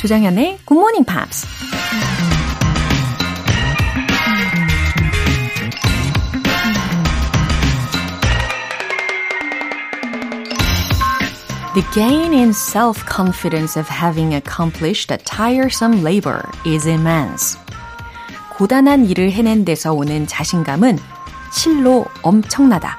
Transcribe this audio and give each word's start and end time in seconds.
조장현의 0.00 0.60
Good 0.64 0.78
Morning 0.78 1.04
Pops. 1.04 1.46
The 11.74 11.84
gain 11.92 12.32
in 12.32 12.54
self-confidence 12.54 13.78
of 13.78 13.86
having 13.90 14.32
accomplished 14.32 15.12
a 15.12 15.18
tiresome 15.18 16.00
labor 16.02 16.48
is 16.64 16.88
immense. 16.88 17.58
고단한 18.56 19.04
일을 19.04 19.30
해낸 19.32 19.66
데서 19.66 19.92
오는 19.92 20.26
자신감은 20.26 20.98
실로 21.52 22.06
엄청나다. 22.22 22.96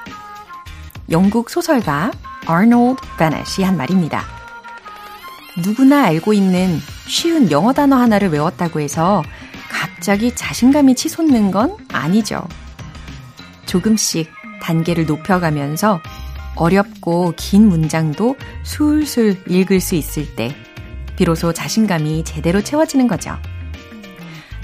영국 1.10 1.50
소설가 1.50 2.12
아놀드 2.46 3.02
베넷이 3.18 3.64
한 3.64 3.76
말입니다. 3.76 4.22
누구나 5.58 6.04
알고 6.04 6.32
있는 6.32 6.80
쉬운 7.06 7.50
영어 7.50 7.72
단어 7.72 7.96
하나를 7.96 8.28
외웠다고 8.30 8.80
해서 8.80 9.22
갑자기 9.70 10.34
자신감이 10.34 10.94
치솟는 10.94 11.50
건 11.50 11.76
아니죠. 11.92 12.46
조금씩 13.66 14.30
단계를 14.62 15.06
높여가면서 15.06 16.00
어렵고 16.56 17.34
긴 17.36 17.68
문장도 17.68 18.36
술술 18.62 19.42
읽을 19.48 19.80
수 19.80 19.94
있을 19.94 20.36
때 20.36 20.54
비로소 21.16 21.52
자신감이 21.52 22.24
제대로 22.24 22.62
채워지는 22.62 23.08
거죠. 23.08 23.36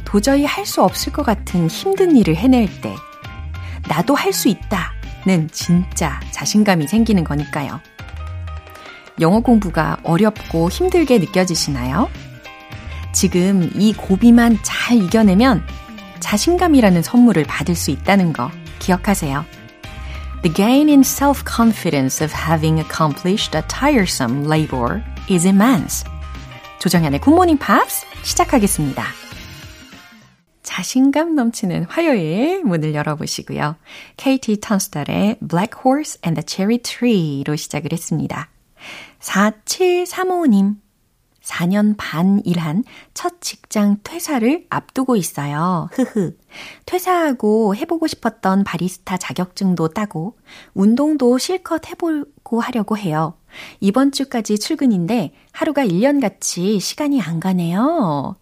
도저히 0.04 0.44
할 0.44 0.64
수 0.64 0.82
없을 0.82 1.12
것 1.12 1.24
같은 1.24 1.68
힘든 1.68 2.16
일을 2.16 2.36
해낼 2.36 2.68
때 2.80 2.94
나도 3.88 4.14
할 4.14 4.32
수 4.32 4.48
있다는 4.48 5.48
진짜 5.50 6.20
자신감이 6.30 6.86
생기는 6.86 7.24
거니까요. 7.24 7.80
영어 9.20 9.40
공부가 9.40 9.96
어렵고 10.04 10.70
힘들게 10.70 11.18
느껴지시나요? 11.18 12.08
지금 13.18 13.68
이 13.74 13.92
고비만 13.92 14.58
잘 14.62 14.96
이겨내면 14.96 15.66
자신감이라는 16.20 17.02
선물을 17.02 17.42
받을 17.48 17.74
수 17.74 17.90
있다는 17.90 18.32
거 18.32 18.48
기억하세요. 18.78 19.44
The 20.42 20.54
gain 20.54 20.88
in 20.88 21.00
self-confidence 21.00 22.24
of 22.24 22.32
having 22.32 22.80
accomplished 22.80 23.58
a 23.58 23.64
tiresome 23.66 24.44
labor 24.44 25.02
is 25.28 25.44
immense. 25.44 26.08
조정현의 26.78 27.20
굿모닝 27.20 27.58
팝스 27.58 28.06
시작하겠습니다. 28.22 29.04
자신감 30.62 31.34
넘치는 31.34 31.86
화요일 31.88 32.62
문을 32.62 32.94
열어보시고요. 32.94 33.74
KT 34.16 34.60
턴스달의 34.60 35.38
Black 35.40 35.80
Horse 35.84 36.20
and 36.24 36.40
the 36.40 36.44
Cherry 36.46 36.78
Tree로 36.78 37.56
시작을 37.56 37.90
했습니다. 37.92 38.48
4735님. 39.18 40.76
4년 41.48 41.94
반 41.96 42.40
일한 42.44 42.84
첫 43.14 43.40
직장 43.40 43.98
퇴사를 44.04 44.66
앞두고 44.68 45.16
있어요. 45.16 45.88
흐흐. 45.92 46.36
퇴사하고 46.86 47.74
해보고 47.74 48.06
싶었던 48.06 48.64
바리스타 48.64 49.16
자격증도 49.16 49.88
따고 49.88 50.36
운동도 50.74 51.38
실컷 51.38 51.88
해보고 51.88 52.60
하려고 52.60 52.96
해요. 52.96 53.34
이번 53.80 54.12
주까지 54.12 54.58
출근인데 54.58 55.32
하루가 55.52 55.84
1년 55.84 56.20
같이 56.20 56.78
시간이 56.80 57.20
안 57.20 57.40
가네요. 57.40 58.36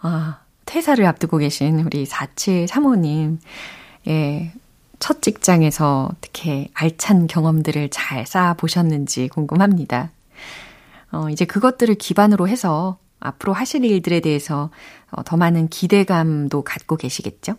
아, 0.00 0.40
퇴사를 0.66 1.04
앞두고 1.04 1.38
계신 1.38 1.80
우리 1.80 2.04
4735님. 2.04 3.38
예, 4.08 4.52
첫 4.98 5.22
직장에서 5.22 6.10
어떻게 6.12 6.68
알찬 6.74 7.26
경험들을 7.26 7.88
잘 7.90 8.26
쌓아보셨는지 8.26 9.28
궁금합니다. 9.28 10.10
어, 11.12 11.28
이제 11.28 11.44
그것들을 11.44 11.94
기반으로 11.96 12.48
해서 12.48 12.98
앞으로 13.20 13.52
하실 13.52 13.84
일들에 13.84 14.20
대해서 14.20 14.70
어, 15.10 15.22
더 15.22 15.36
많은 15.36 15.68
기대감도 15.68 16.62
갖고 16.62 16.96
계시겠죠? 16.96 17.54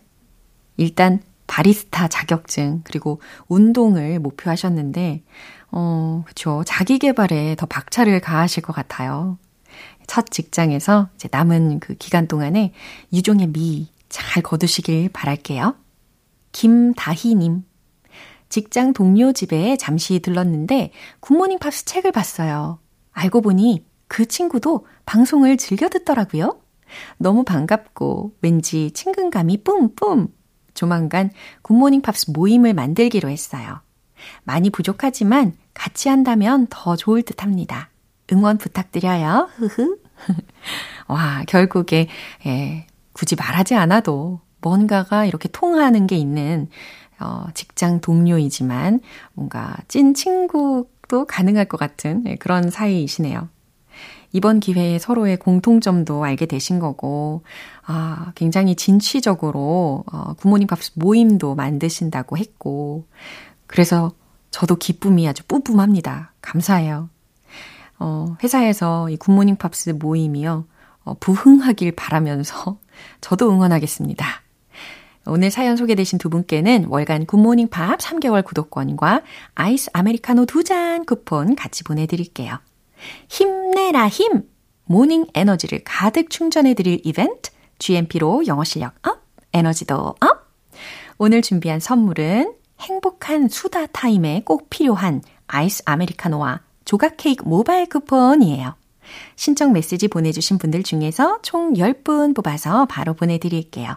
일단 0.76 1.22
바리스타 1.46 2.08
자격증 2.08 2.82
그리고 2.84 3.20
운동을 3.48 4.18
목표하셨는데 4.18 5.22
어, 5.70 6.24
그쵸. 6.26 6.62
자기 6.66 6.98
개발에 6.98 7.56
더 7.56 7.66
박차를 7.66 8.20
가하실 8.20 8.62
것 8.62 8.72
같아요. 8.72 9.38
첫 10.06 10.30
직장에서 10.30 11.08
이제 11.14 11.28
남은 11.30 11.80
그 11.80 11.94
기간 11.94 12.28
동안에 12.28 12.72
유종의 13.12 13.48
미 13.48 13.94
잘 14.14 14.44
거두시길 14.44 15.08
바랄게요. 15.12 15.74
김다희님. 16.52 17.64
직장 18.48 18.92
동료 18.92 19.32
집에 19.32 19.76
잠시 19.76 20.20
들렀는데 20.20 20.92
굿모닝 21.18 21.58
팝스 21.58 21.84
책을 21.84 22.12
봤어요. 22.12 22.78
알고 23.14 23.40
보니 23.40 23.84
그 24.08 24.26
친구도 24.26 24.86
방송을 25.06 25.56
즐겨 25.56 25.88
듣더라고요. 25.88 26.60
너무 27.16 27.44
반갑고 27.44 28.34
왠지 28.42 28.90
친근감이 28.92 29.64
뿜뿜. 29.64 30.28
조만간 30.74 31.30
굿모닝 31.62 32.02
팝스 32.02 32.32
모임을 32.32 32.74
만들기로 32.74 33.30
했어요. 33.30 33.80
많이 34.42 34.70
부족하지만 34.70 35.54
같이 35.72 36.08
한다면 36.08 36.66
더 36.68 36.96
좋을 36.96 37.22
듯 37.22 37.42
합니다. 37.42 37.90
응원 38.32 38.58
부탁드려요. 38.58 39.48
흐흐. 39.54 39.98
와, 41.08 41.42
결국에, 41.46 42.08
예, 42.46 42.86
굳이 43.12 43.36
말하지 43.36 43.74
않아도 43.74 44.40
뭔가가 44.60 45.26
이렇게 45.26 45.48
통하는 45.48 46.06
게 46.06 46.16
있는, 46.16 46.68
어, 47.20 47.46
직장 47.54 48.00
동료이지만 48.00 49.00
뭔가 49.34 49.76
찐 49.88 50.14
친구 50.14 50.88
도 51.14 51.26
가능할 51.26 51.66
것 51.66 51.76
같은 51.76 52.24
예, 52.26 52.34
그런 52.34 52.70
사이이시네요. 52.70 53.48
이번 54.32 54.58
기회에 54.58 54.98
서로의 54.98 55.36
공통점도 55.36 56.24
알게 56.24 56.46
되신 56.46 56.80
거고, 56.80 57.44
아, 57.86 58.32
굉장히 58.34 58.74
진취적으로, 58.74 60.02
어, 60.12 60.34
부모님 60.34 60.66
값 60.66 60.80
모임도 60.94 61.54
만드신다고 61.54 62.36
했고, 62.36 63.06
그래서 63.68 64.10
저도 64.50 64.74
기쁨이 64.74 65.28
아주 65.28 65.44
뿜뿜합니다. 65.46 66.32
감사해요. 66.40 67.10
어, 68.00 68.36
회사에서 68.42 69.08
이 69.08 69.16
굿모닝 69.16 69.54
팝스 69.54 69.90
모임이요. 69.90 70.64
어, 71.04 71.14
부흥하길 71.20 71.92
바라면서 71.92 72.78
저도 73.20 73.52
응원하겠습니다. 73.52 74.26
오늘 75.26 75.50
사연 75.50 75.76
소개되신 75.76 76.18
두 76.18 76.28
분께는 76.28 76.86
월간 76.88 77.26
굿모닝 77.26 77.68
팝스 77.68 77.98
3개월 77.98 78.44
구독권과 78.44 79.22
아이스 79.54 79.90
아메리카노 79.92 80.46
두 80.46 80.62
잔 80.64 81.04
쿠폰 81.04 81.56
같이 81.56 81.82
보내드릴게요. 81.84 82.58
힘내라 83.28 84.08
힘! 84.08 84.44
morning 84.86 85.26
에너지를 85.34 85.80
가득 85.84 86.28
충전해드릴 86.30 87.00
이벤트 87.04 87.50
GMP로 87.78 88.46
영어 88.46 88.64
실력 88.64 88.94
up, 89.06 89.22
에너지도 89.52 90.14
up! 90.20 90.50
오늘 91.18 91.42
준비한 91.42 91.80
선물은 91.80 92.54
행복한 92.80 93.48
수다 93.48 93.86
타임에 93.86 94.42
꼭 94.44 94.68
필요한 94.68 95.22
아이스 95.46 95.82
아메리카노와 95.86 96.60
조각 96.84 97.16
케이크 97.16 97.44
모바일 97.46 97.86
쿠폰이에요. 97.86 98.74
신청 99.36 99.72
메시지 99.72 100.08
보내주신 100.08 100.58
분들 100.58 100.82
중에서 100.82 101.40
총 101.42 101.74
10분 101.74 102.34
뽑아서 102.34 102.86
바로 102.86 103.14
보내드릴게요. 103.14 103.96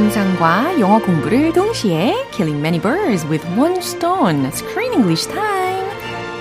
감상과 0.00 0.80
영어 0.80 0.98
공부를 0.98 1.52
동시에 1.52 2.24
Killing 2.32 2.58
Many 2.58 2.80
Birds 2.80 3.26
with 3.26 3.46
One 3.60 3.76
Stone 3.76 4.46
Screen 4.46 4.94
English 4.94 5.28
Time 5.28 5.86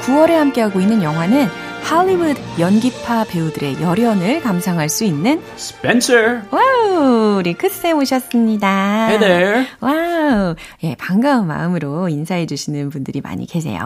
9월에 0.04 0.30
함께하고 0.30 0.80
있는 0.80 1.04
영화는 1.04 1.50
할리우드 1.84 2.40
연기파 2.58 3.26
배우들의 3.26 3.82
열연을 3.82 4.42
감상할 4.42 4.88
수 4.88 5.04
있는 5.04 5.42
Spencer. 5.58 6.44
와우, 6.52 7.40
우리 7.40 7.54
크쌤 7.54 7.98
오셨습니다. 7.98 9.08
Hey 9.10 9.20
there. 9.20 9.68
와우. 9.82 10.56
예, 10.84 10.96
반가운 10.96 11.48
마음으로 11.48 12.08
인사해 12.08 12.46
주시는 12.46 12.90
분들이 12.90 13.20
많이 13.20 13.46
계세요. 13.46 13.86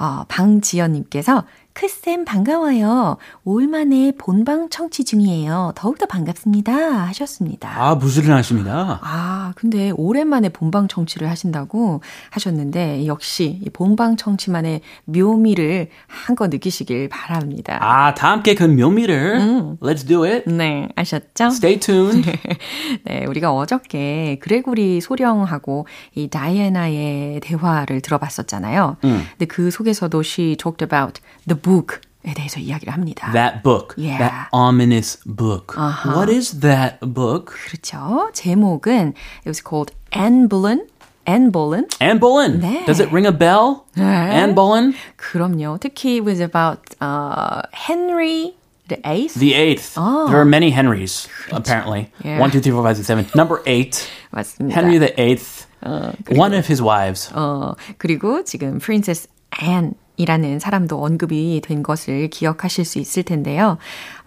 어, 0.00 0.24
방지연님께서 0.26 1.44
크쌤 1.74 2.24
반가워요. 2.24 3.16
5일 3.46 3.68
만에 3.68 4.12
본방 4.18 4.68
청취 4.68 5.04
중이에요. 5.04 5.72
더욱더 5.74 6.06
반갑습니다. 6.06 6.72
하셨습니다. 6.72 7.72
아, 7.74 7.94
무술을 7.94 8.34
하십니다. 8.34 9.00
아, 9.02 9.52
근데 9.56 9.90
오랜만에 9.90 10.50
본방 10.50 10.88
청취를 10.88 11.28
하신다고 11.30 12.02
하셨는데, 12.30 13.06
역시 13.06 13.58
이 13.64 13.70
본방 13.70 14.16
청취만의 14.16 14.82
묘미를 15.06 15.88
한껏 16.06 16.50
느끼시길 16.50 17.08
바랍니다. 17.08 17.78
아, 17.80 18.14
다 18.14 18.32
함께 18.32 18.54
그 18.54 18.64
묘미를. 18.64 19.40
음. 19.40 19.76
Let's 19.80 20.06
do 20.06 20.24
it. 20.24 20.50
네, 20.50 20.88
아셨죠? 20.94 21.46
Stay 21.46 21.80
tuned. 21.80 22.30
네, 23.04 23.24
우리가 23.26 23.52
어저께 23.52 24.38
그레고리 24.40 25.00
소령하고 25.00 25.86
이 26.14 26.28
다이애나의 26.28 27.40
대화를 27.40 28.00
들어봤었잖아요. 28.02 28.96
음. 29.04 29.22
근데 29.30 29.46
그 29.46 29.70
속에서도 29.70 30.20
she 30.20 30.56
talked 30.56 30.84
about 30.84 31.20
the 31.46 31.60
book에 31.61 32.33
대해서 32.33 32.59
이야기를 32.59 32.93
합니다. 32.93 33.31
That 33.31 33.63
book. 33.63 33.95
Yeah. 33.97 34.17
That 34.17 34.49
ominous 34.51 35.17
book. 35.25 35.75
Uh-huh. 35.77 36.15
What 36.15 36.29
is 36.29 36.59
that 36.61 36.99
book? 37.01 37.53
그렇죠. 37.53 38.29
제목은 38.33 39.13
it 39.43 39.49
was 39.49 39.61
called 39.61 39.91
Anne 40.11 40.47
Boleyn. 40.47 40.87
Anne 41.25 41.51
Boleyn. 41.51 41.85
Anne 41.99 42.19
Boleyn. 42.19 42.61
네. 42.61 42.85
Does 42.85 42.99
it 43.01 43.11
ring 43.11 43.25
a 43.25 43.31
bell? 43.31 43.85
네. 43.95 44.03
Anne 44.03 44.55
Boleyn. 44.55 44.93
그럼요. 45.17 45.77
특히 45.79 46.17
it 46.17 46.23
was 46.23 46.39
about 46.39 46.95
uh, 47.01 47.63
Henry 47.73 48.55
the 48.87 48.99
eighth. 49.05 49.35
The 49.35 49.53
eighth. 49.53 49.93
Oh. 49.97 50.27
There 50.27 50.39
are 50.39 50.45
many 50.45 50.71
Henrys 50.71 51.27
그렇죠. 51.49 51.57
apparently. 51.57 52.11
Yeah. 52.23 52.39
One, 52.39 52.51
two, 52.51 52.61
three, 52.61 52.71
four, 52.71 52.83
five, 52.83 52.95
six, 52.95 53.07
seven. 53.07 53.27
Number 53.35 53.61
eight. 53.65 54.07
맞습니다. 54.31 54.73
Henry 54.73 54.97
the 54.97 55.13
eighth. 55.19 55.67
어, 55.83 56.13
그리고, 56.23 56.39
one 56.39 56.53
of 56.53 56.65
his 56.65 56.81
wives. 56.81 57.29
어, 57.33 57.75
그리고 57.97 58.43
지금 58.43 58.79
Princess 58.79 59.27
Anne 59.61 59.95
이라는 60.22 60.58
사람도 60.60 61.02
언급이 61.02 61.60
된 61.64 61.82
것을 61.82 62.28
기억하실 62.30 62.84
수 62.84 62.98
있을 62.98 63.24
텐데요. 63.24 63.78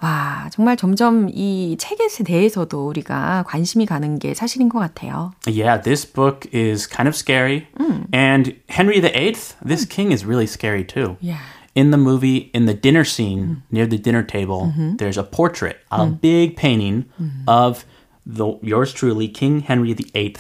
와, 0.01 0.49
정말 0.51 0.75
점점 0.77 1.29
이 1.29 1.77
책에 1.79 2.07
대해서도 2.23 2.87
우리가 2.87 3.43
관심이 3.47 3.85
가는 3.85 4.19
게 4.19 4.33
사실인 4.33 4.69
것 4.69 4.79
같아요. 4.79 5.31
Yeah, 5.47 5.81
this 5.81 6.05
book 6.05 6.47
is 6.53 6.87
kind 6.87 7.07
of 7.07 7.15
scary. 7.15 7.67
음. 7.79 8.05
And 8.13 8.55
Henry 8.69 8.99
VIII, 8.99 9.35
this 9.65 9.85
음. 9.85 9.89
king 9.89 10.11
is 10.11 10.25
really 10.25 10.47
scary 10.47 10.83
too. 10.83 11.17
Yeah. 11.21 11.39
In 11.75 11.91
the 11.91 11.97
movie, 11.97 12.51
in 12.53 12.67
the 12.67 12.73
dinner 12.73 13.03
scene, 13.03 13.39
mm. 13.39 13.61
near 13.69 13.85
the 13.85 13.97
dinner 13.97 14.23
table, 14.23 14.71
mm-hmm. 14.71 14.95
there's 14.95 15.17
a 15.17 15.23
portrait, 15.23 15.77
a 15.91 16.05
mm. 16.05 16.21
big 16.21 16.55
painting 16.55 17.05
mm. 17.19 17.43
of 17.47 17.85
the 18.25 18.57
yours 18.61 18.93
truly, 18.93 19.27
King 19.27 19.59
Henry 19.59 19.93
VIII, 19.93 20.37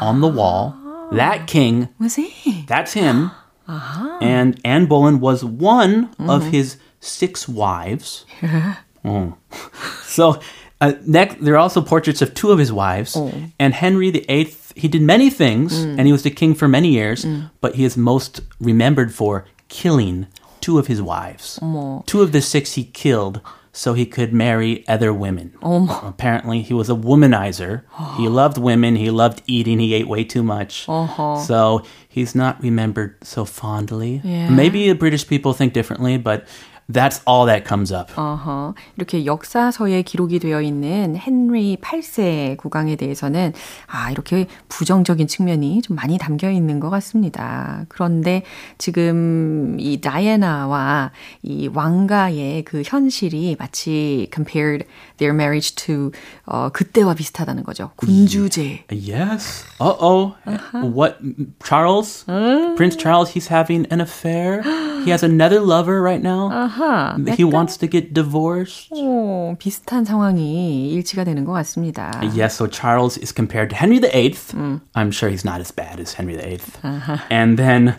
on 0.00 0.20
the 0.20 0.28
wall. 0.28 0.76
That 1.12 1.46
king, 1.46 1.88
was 1.98 2.16
he? 2.16 2.64
That's 2.66 2.92
him. 2.92 3.30
Uh-huh. 3.68 4.18
And 4.20 4.60
Anne 4.64 4.86
Boleyn 4.86 5.20
was 5.20 5.44
one 5.44 6.08
mm-hmm. 6.08 6.30
of 6.30 6.46
his 6.46 6.76
six 7.00 7.48
wives. 7.48 8.24
oh. 9.04 9.36
So 10.06 10.40
uh, 10.80 10.94
next, 11.06 11.42
there 11.42 11.54
are 11.54 11.58
also 11.58 11.82
portraits 11.82 12.22
of 12.22 12.34
two 12.34 12.50
of 12.50 12.58
his 12.58 12.72
wives. 12.72 13.14
Oh. 13.16 13.32
And 13.58 13.74
Henry 13.74 14.10
VIII, 14.10 14.54
he 14.74 14.88
did 14.88 15.02
many 15.02 15.30
things, 15.30 15.74
mm. 15.74 15.98
and 15.98 16.06
he 16.06 16.12
was 16.12 16.22
the 16.22 16.30
king 16.30 16.54
for 16.54 16.68
many 16.68 16.88
years, 16.88 17.24
mm. 17.24 17.50
but 17.60 17.74
he 17.74 17.84
is 17.84 17.96
most 17.96 18.40
remembered 18.60 19.12
for 19.12 19.46
killing 19.68 20.26
two 20.60 20.78
of 20.78 20.86
his 20.86 21.00
wives. 21.00 21.58
Two 22.06 22.22
of 22.22 22.32
the 22.32 22.40
six 22.40 22.74
he 22.74 22.84
killed 22.84 23.40
so 23.76 23.92
he 23.92 24.06
could 24.06 24.32
marry 24.32 24.88
other 24.88 25.12
women. 25.12 25.52
Oh. 25.62 26.00
Apparently, 26.02 26.62
he 26.62 26.72
was 26.72 26.88
a 26.88 26.94
womanizer. 26.94 27.82
he 28.16 28.26
loved 28.40 28.56
women. 28.56 28.96
He 28.96 29.10
loved 29.10 29.42
eating. 29.46 29.78
He 29.78 29.92
ate 29.92 30.08
way 30.08 30.24
too 30.24 30.42
much. 30.42 30.86
Uh-huh. 30.88 31.38
So 31.40 31.84
he's 32.08 32.34
not 32.34 32.60
remembered 32.62 33.16
so 33.22 33.44
fondly. 33.44 34.22
Yeah. 34.24 34.48
Maybe 34.48 34.88
the 34.88 34.94
British 34.94 35.28
people 35.28 35.52
think 35.52 35.74
differently, 35.74 36.16
but 36.16 36.46
That's 36.88 37.20
all 37.26 37.46
that 37.46 37.66
comes 37.66 37.92
up. 37.92 38.12
Uh-huh. 38.16 38.72
이렇게 38.96 39.26
역사서에 39.26 40.02
기록이 40.02 40.38
되어 40.38 40.62
있는 40.62 41.16
헨리 41.16 41.76
8세 41.80 42.56
국왕에 42.56 42.94
대해서는 42.94 43.52
아, 43.88 44.10
이렇게 44.12 44.46
부정적인 44.68 45.26
측면이 45.26 45.82
좀 45.82 45.96
많이 45.96 46.16
담겨 46.16 46.48
있는 46.50 46.78
것 46.78 46.88
같습니다. 46.90 47.84
그런데 47.88 48.42
지금 48.78 49.76
이 49.80 50.00
다이애나와 50.00 51.10
이 51.42 51.68
왕가의 51.72 52.64
그 52.64 52.82
현실이 52.86 53.56
마치 53.58 54.28
compared 54.32 54.86
their 55.18 55.34
marriage 55.34 55.74
to 55.74 56.12
어, 56.44 56.68
그때와 56.68 57.14
비슷하다는 57.14 57.64
거죠. 57.64 57.90
군주제. 57.96 58.84
Yes. 58.90 59.64
Uh-oh. 59.80 60.36
Uh-huh. 60.46 60.86
What 60.86 61.18
Charles? 61.64 62.24
Uh-huh. 62.28 62.76
Prince 62.76 62.96
Charles 62.96 63.30
he's 63.30 63.48
having 63.48 63.86
an 63.90 64.00
affair. 64.00 64.62
He 65.05 65.11
has 65.11 65.23
another 65.23 65.59
lover 65.59 66.01
right 66.01 66.21
now. 66.21 66.49
Uh-huh. 66.51 67.17
He 67.35 67.43
wants 67.43 67.77
to 67.77 67.87
get 67.87 68.13
divorced. 68.13 68.91
오, 68.91 69.55
비슷한 69.57 70.05
상황이 70.05 70.91
일치가 70.91 71.23
되는 71.23 71.43
것 71.45 71.53
같습니다. 71.53 72.11
Yes, 72.35 72.55
so 72.55 72.67
Charles 72.67 73.17
is 73.17 73.31
compared 73.31 73.69
to 73.69 73.75
Henry 73.75 73.99
VIII. 73.99 74.35
음. 74.53 74.81
I'm 74.95 75.11
sure 75.11 75.29
he's 75.29 75.45
not 75.45 75.59
as 75.59 75.71
bad 75.71 75.99
as 75.99 76.13
Henry 76.13 76.35
VIII. 76.35 76.61
Uh-huh. 76.83 77.17
And 77.29 77.57
then 77.57 77.97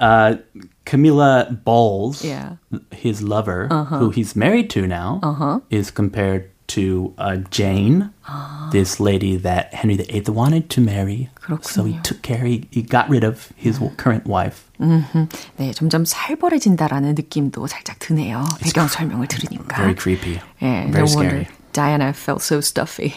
uh, 0.00 0.36
Camilla 0.84 1.48
Bowles, 1.64 2.24
yeah. 2.24 2.56
his 2.92 3.22
lover, 3.22 3.68
uh-huh. 3.70 3.98
who 3.98 4.10
he's 4.10 4.36
married 4.36 4.70
to 4.70 4.86
now, 4.86 5.20
uh-huh. 5.22 5.60
is 5.70 5.90
compared 5.90 6.50
to 6.68 7.12
uh, 7.18 7.36
Jane, 7.50 8.10
아. 8.26 8.70
this 8.72 8.98
lady 8.98 9.36
that 9.36 9.74
Henry 9.74 9.96
VIII 9.96 10.24
wanted 10.28 10.70
to 10.70 10.80
marry. 10.80 11.30
그렇군요. 11.40 11.64
So 11.64 11.84
he 11.84 11.98
took 12.02 12.22
care, 12.22 12.44
he, 12.44 12.66
he 12.70 12.82
got 12.82 13.08
rid 13.08 13.24
of 13.24 13.52
his 13.56 13.78
음. 13.78 13.96
current 13.96 14.26
wife. 14.26 14.64
음흠. 14.80 15.28
네, 15.58 15.72
점점 15.72 16.04
살벌해진다라는 16.04 17.14
느낌도 17.14 17.66
살짝 17.66 17.98
드네요. 17.98 18.44
It's 18.58 18.64
배경 18.64 18.88
설명을 18.88 19.28
들으니까. 19.28 19.76
Very 19.76 19.94
creepy. 19.94 20.40
예, 20.62 20.90
very 20.90 21.00
no 21.00 21.06
scary. 21.06 21.28
Wonder 21.44 21.64
Diana 21.74 22.12
felt 22.12 22.40
so 22.40 22.60
stuffy. 22.60 23.14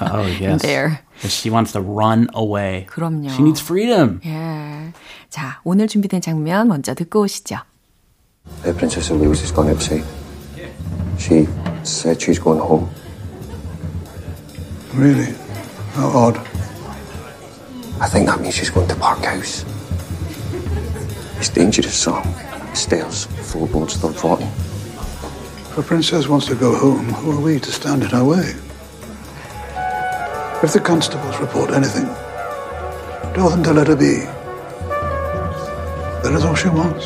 oh, 0.00 0.26
yes. 0.40 0.62
there. 0.62 1.00
She 1.28 1.50
wants 1.50 1.72
to 1.72 1.82
run 1.82 2.28
away. 2.34 2.86
그럼요. 2.88 3.28
She 3.30 3.42
needs 3.42 3.60
freedom. 3.60 4.20
예. 4.24 4.92
자, 5.28 5.60
오늘 5.64 5.86
준비된 5.86 6.22
장면 6.22 6.68
먼저 6.68 6.94
듣고 6.94 7.20
오시죠. 7.20 7.58
The 8.62 8.72
Princess 8.72 9.10
of 9.10 9.20
Wales 9.20 9.40
has 9.40 9.52
gone 9.52 9.68
out 9.68 9.78
to 9.80 9.84
sea. 9.84 10.02
She 11.17 11.47
said 11.83 12.21
she's 12.21 12.39
going 12.39 12.59
home. 12.59 12.89
Really? 14.93 15.33
How 15.93 16.07
odd. 16.07 16.37
I 17.99 18.07
think 18.07 18.27
that 18.27 18.39
means 18.41 18.55
she's 18.55 18.69
going 18.69 18.87
to 18.89 18.95
Park 18.95 19.23
House. 19.23 19.65
It's 21.37 21.49
dangerous, 21.49 21.95
Sam. 21.95 22.23
Stairs, 22.75 23.25
floorboards, 23.25 24.01
they're 24.01 24.11
rotten. 24.11 24.47
If 24.47 25.77
a 25.77 25.81
princess 25.83 26.27
wants 26.27 26.47
to 26.47 26.55
go 26.55 26.75
home, 26.75 27.05
who 27.13 27.31
are 27.31 27.41
we 27.41 27.59
to 27.59 27.71
stand 27.71 28.03
in 28.03 28.09
her 28.09 28.23
way? 28.23 28.53
If 30.63 30.73
the 30.73 30.79
constables 30.79 31.39
report 31.39 31.71
anything, 31.71 32.05
tell 33.33 33.49
them 33.49 33.63
to 33.63 33.73
let 33.73 33.87
her 33.87 33.95
be. 33.95 34.25
That 36.23 36.33
is 36.33 36.43
all 36.45 36.55
she 36.55 36.69
wants. 36.69 37.05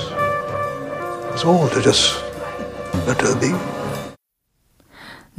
It's 1.34 1.45
all 1.45 1.67
to 1.69 1.81
just 1.81 2.24
let 3.07 3.19
her 3.22 3.39
be. 3.39 3.78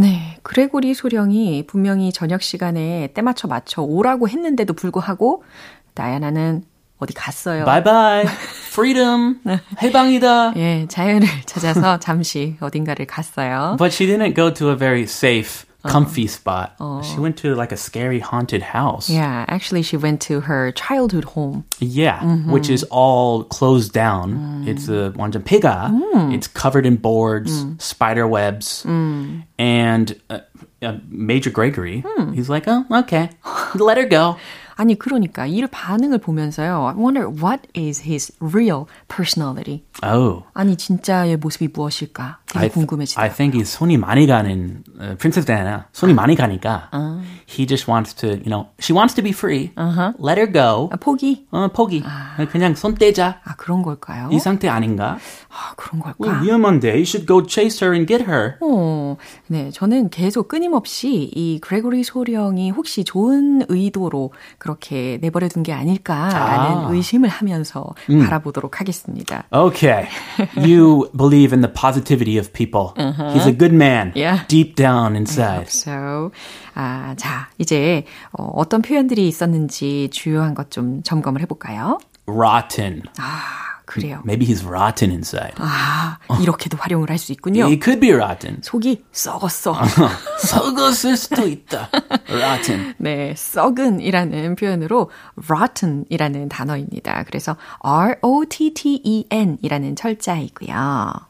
네, 0.01 0.39
그레고리 0.43 0.95
소령이 0.95 1.67
분명히 1.67 2.11
저녁 2.11 2.41
시간에 2.41 3.11
때 3.13 3.21
맞춰 3.21 3.49
맞춰 3.49 3.83
오라고 3.83 4.31
했는데도 4.31 4.73
불구하고 4.73 5.45
다이아나는 5.93 6.65
어디 6.99 7.13
갔어요. 7.13 7.67
바이바이. 7.67 8.25
freedom. 8.73 9.41
해방이다. 9.83 10.55
예, 10.57 10.87
자유를 10.89 11.29
찾아서 11.45 11.99
잠시 11.99 12.57
어딘가를 12.61 13.07
갔어요. 13.07 13.77
But 13.79 13.95
she 13.95 14.11
didn't 14.11 14.35
go 14.35 14.53
to 14.55 14.71
a 14.71 14.77
very 14.77 15.03
safe 15.03 15.70
comfy 15.88 16.28
spot. 16.28 16.76
Oh. 16.80 17.02
She 17.02 17.20
went 17.20 17.38
to 17.38 17.56
like 17.56 17.72
a 17.72 17.78
scary 17.78 18.20
haunted 18.20 18.62
house. 18.62 19.10
Yeah, 19.10 19.46
actually 19.48 19.84
she 19.84 19.98
went 19.98 20.22
to 20.22 20.42
her 20.42 20.72
childhood 20.72 21.26
home. 21.26 21.66
Yeah, 21.80 22.20
mm-hmm. 22.20 22.52
which 22.52 22.70
is 22.70 22.84
all 22.90 23.44
closed 23.44 23.94
down. 23.94 24.66
Mm. 24.66 24.68
It's 24.68 24.90
a 24.90 25.14
완전 25.16 25.44
폐가. 25.44 25.92
Mm. 25.92 26.34
It's 26.34 26.48
covered 26.48 26.86
in 26.86 26.98
boards, 26.98 27.64
mm. 27.64 27.82
spider 27.82 28.28
webs, 28.28 28.84
mm. 28.84 29.44
and 29.60 30.20
uh, 30.30 30.40
uh, 30.82 30.98
Major 31.08 31.50
Gregory, 31.50 32.04
he's 32.34 32.50
like, 32.50 32.66
"Oh, 32.68 32.86
okay. 32.92 33.30
Let 33.76 33.98
her 33.98 34.06
go." 34.06 34.38
아니 34.81 34.99
그러니까 34.99 35.45
이 35.45 35.61
반응을 35.67 36.17
보면서요. 36.17 36.87
I 36.87 36.95
wonder 36.97 37.29
what 37.29 37.69
is 37.77 38.03
his 38.03 38.33
real 38.41 38.87
personality. 39.15 39.83
Oh. 40.03 40.45
아니 40.55 40.75
진짜의 40.75 41.37
모습이 41.37 41.69
무엇일까? 41.75 42.39
되게 42.47 42.65
I 42.65 42.71
궁금해지다. 42.71 43.21
I 43.21 43.31
think 43.31 43.61
he's 43.61 43.77
손이 43.77 43.99
많이 43.99 44.27
가는 44.27 44.83
uh, 44.99 45.17
Princess 45.19 45.45
Diana. 45.45 45.85
손이 45.93 46.15
아. 46.15 46.17
많이 46.17 46.35
가니까 46.35 46.89
아. 46.93 47.23
he 47.47 47.67
just 47.67 47.91
wants 47.91 48.15
to, 48.15 48.29
you 48.39 48.49
know, 48.49 48.69
she 48.79 48.97
wants 48.97 49.15
to 49.15 49.23
be 49.23 49.33
free. 49.33 49.71
Uh-huh. 49.77 50.15
Let 50.19 50.41
her 50.41 50.51
go. 50.51 50.89
아, 50.91 50.97
포기. 50.97 51.47
어, 51.51 51.69
포기. 51.69 52.03
아. 52.07 52.47
그냥 52.51 52.75
손 52.75 52.95
떼자. 52.95 53.41
아 53.45 53.57
그런 53.57 53.83
걸까요? 53.83 54.31
이 54.33 54.39
상태 54.39 54.69
아닌가? 54.69 55.19
아 55.51 55.75
그런 55.77 56.01
걸까? 56.01 56.17
well, 56.19 56.43
위험한데. 56.43 56.93
You 56.93 57.03
should 57.03 57.27
go 57.27 57.45
chase 57.47 57.87
her 57.87 57.95
and 57.95 58.09
get 58.09 58.25
her. 58.25 58.55
어, 58.63 59.19
네, 59.47 59.71
저는 59.71 60.09
계속 60.09 60.49
끊임없이 60.49 61.31
이 61.35 61.59
그레고리 61.61 62.03
소령이 62.03 62.71
혹시 62.71 63.05
좋은 63.05 63.63
의도로 63.69 64.33
그런 64.57 64.70
그렇게 64.71 65.19
내버려 65.21 65.49
둔 65.49 65.63
게 65.63 65.73
아닐까라는 65.73 66.87
아. 66.87 66.89
의심을 66.91 67.29
하면서 67.29 67.95
음. 68.09 68.25
바라보도록 68.25 68.81
하겠습니다. 68.81 69.45
Okay. 69.53 70.09
You 70.57 71.11
believe 71.17 71.53
in 71.53 71.61
the 71.61 71.73
positivity 71.73 72.39
of 72.39 72.53
people. 72.53 72.95
Uh-huh. 72.97 73.35
He's 73.35 73.47
a 73.47 73.53
good 73.53 73.75
man. 73.75 74.13
Yeah. 74.15 74.47
Deep 74.49 74.75
down 74.77 75.17
inside. 75.17 75.69
So, 75.69 76.31
아, 76.75 77.15
자, 77.17 77.49
이제 77.59 78.05
어, 78.33 78.45
어떤 78.55 78.81
표현들이 78.83 79.29
있었는지 79.29 80.09
주요한 80.11 80.55
것 80.55 80.71
좀 80.71 81.03
점검을 81.03 81.41
해 81.43 81.47
볼까요? 81.47 81.99
Rotten. 82.27 83.03
아. 83.19 83.70
그래요. 83.91 84.23
Maybe 84.25 84.47
he's 84.47 84.65
rotten 84.65 85.11
inside. 85.11 85.55
아, 85.59 86.19
이렇게도 86.41 86.77
활용을 86.79 87.11
할 87.11 87.19
수 87.19 87.33
있군요. 87.33 87.67
He 87.67 87.79
could 87.83 88.01
be 88.01 88.13
rotten. 88.13 88.59
속이 88.63 89.05
썩었어. 89.13 89.77
썩었을 90.39 91.17
수도 91.17 91.47
있다. 91.47 91.91
rotten. 92.29 92.95
네, 92.99 93.35
썩은이라는 93.37 94.55
표현으로 94.55 95.11
rotten이라는 95.49 96.49
단어입니다. 96.49 97.25
그래서 97.25 97.57
R-O-T-T-E-N 97.81 99.59
이라는 99.61 99.97
철자이고요. 99.97 101.30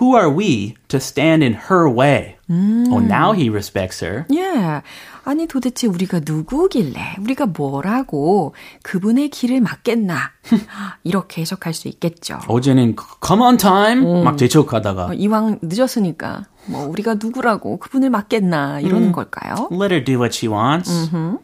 Who 0.00 0.16
are 0.16 0.28
we 0.28 0.74
to 0.88 0.98
stand 0.98 1.44
in 1.44 1.54
her 1.70 1.88
way? 1.88 2.36
음. 2.50 2.92
Oh, 2.92 2.98
now 2.98 3.32
he 3.32 3.48
respects 3.48 4.04
her. 4.04 4.26
Yeah. 4.28 4.82
아니 5.24 5.46
도대체 5.46 5.86
우리가 5.86 6.20
누구길래 6.24 7.16
우리가 7.20 7.46
뭐라고 7.46 8.54
그분의 8.82 9.30
길을 9.30 9.60
막겠나 9.60 10.32
이렇게 11.04 11.40
해석할 11.40 11.72
수 11.72 11.88
있겠죠. 11.88 12.40
어제는 12.48 12.96
come 13.24 13.42
on 13.42 13.56
time 13.56 14.04
음. 14.04 14.24
막 14.24 14.36
재촉하다가 14.36 15.06
어, 15.06 15.12
이왕 15.14 15.60
늦었으니까 15.62 16.44
뭐 16.66 16.86
우리가 16.88 17.14
누구라고 17.14 17.78
그분을 17.78 18.10
막겠나 18.10 18.80
이러는 18.80 19.08
음. 19.08 19.12
걸까요? 19.12 19.68
Let 19.70 19.94
her 19.94 20.04
do 20.04 20.16
what 20.16 20.36
she 20.36 20.52
wants. 20.52 20.90
음흠. 20.90 21.38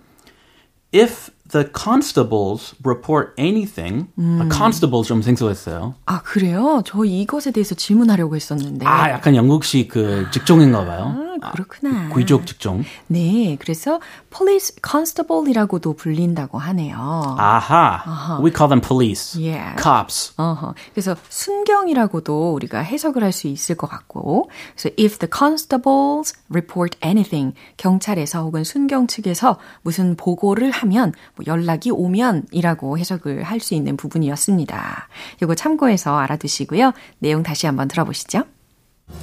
If 0.92 1.30
the 1.52 1.68
constables 1.72 2.74
report 2.84 3.32
anything. 3.38 4.08
음. 4.18 4.48
constable 4.52 5.04
좀 5.04 5.22
생소했어요. 5.22 5.94
아 6.06 6.22
그래요? 6.22 6.82
저 6.84 7.04
이것에 7.04 7.50
대해서 7.50 7.74
질문하려고 7.74 8.36
했었는데. 8.36 8.86
아 8.86 9.10
약간 9.10 9.34
영국식 9.36 9.88
그 9.88 10.26
직종인가 10.32 10.84
봐요. 10.84 11.14
아, 11.42 11.52
그렇구나. 11.52 12.10
아, 12.10 12.14
귀족 12.14 12.46
직종. 12.46 12.84
네, 13.06 13.56
그래서 13.58 13.98
police 14.28 14.76
constable이라고도 14.86 15.94
불린다고 15.94 16.58
하네요. 16.58 16.96
아하. 17.38 18.02
아하. 18.04 18.38
We 18.42 18.50
call 18.54 18.68
them 18.68 18.82
police. 18.82 19.40
Yeah. 19.40 19.74
Cops. 19.82 20.34
어허. 20.36 20.74
그래서 20.92 21.16
순경이라고도 21.30 22.52
우리가 22.54 22.80
해석을 22.80 23.22
할 23.24 23.30
수 23.32 23.46
있을 23.46 23.76
것 23.76 23.86
같고. 23.88 24.50
그래서 24.74 24.90
if 24.98 25.18
the 25.18 25.30
constables 25.32 26.34
report 26.50 26.98
anything, 27.04 27.54
경찰에서 27.76 28.42
혹은 28.42 28.64
순경 28.64 29.06
측에서 29.06 29.56
무슨 29.82 30.16
보고를 30.16 30.72
하면 30.72 31.12
뭐 31.36 31.39
연락이 31.46 31.90
오면이라고 31.90 32.98
해석을 32.98 33.42
할 33.42 33.60
수 33.60 33.74
있는 33.74 33.96
부분이었습니다. 33.96 35.08
이거 35.42 35.54
참고해서 35.54 36.16
알아두시고요. 36.18 36.92
내용 37.18 37.42
다시 37.42 37.66
한번 37.66 37.88
들어보시죠. 37.88 38.44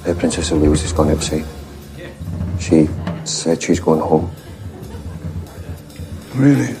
The 0.04 0.16
Princess 0.16 0.52
of 0.52 0.62
Wales 0.62 0.82
has 0.82 0.94
gone 0.94 1.10
sea. 1.20 1.44
She 2.60 2.88
said 3.24 3.62
she's 3.62 3.80
going 3.80 4.00
home. 4.02 4.30
Really? 6.36 6.74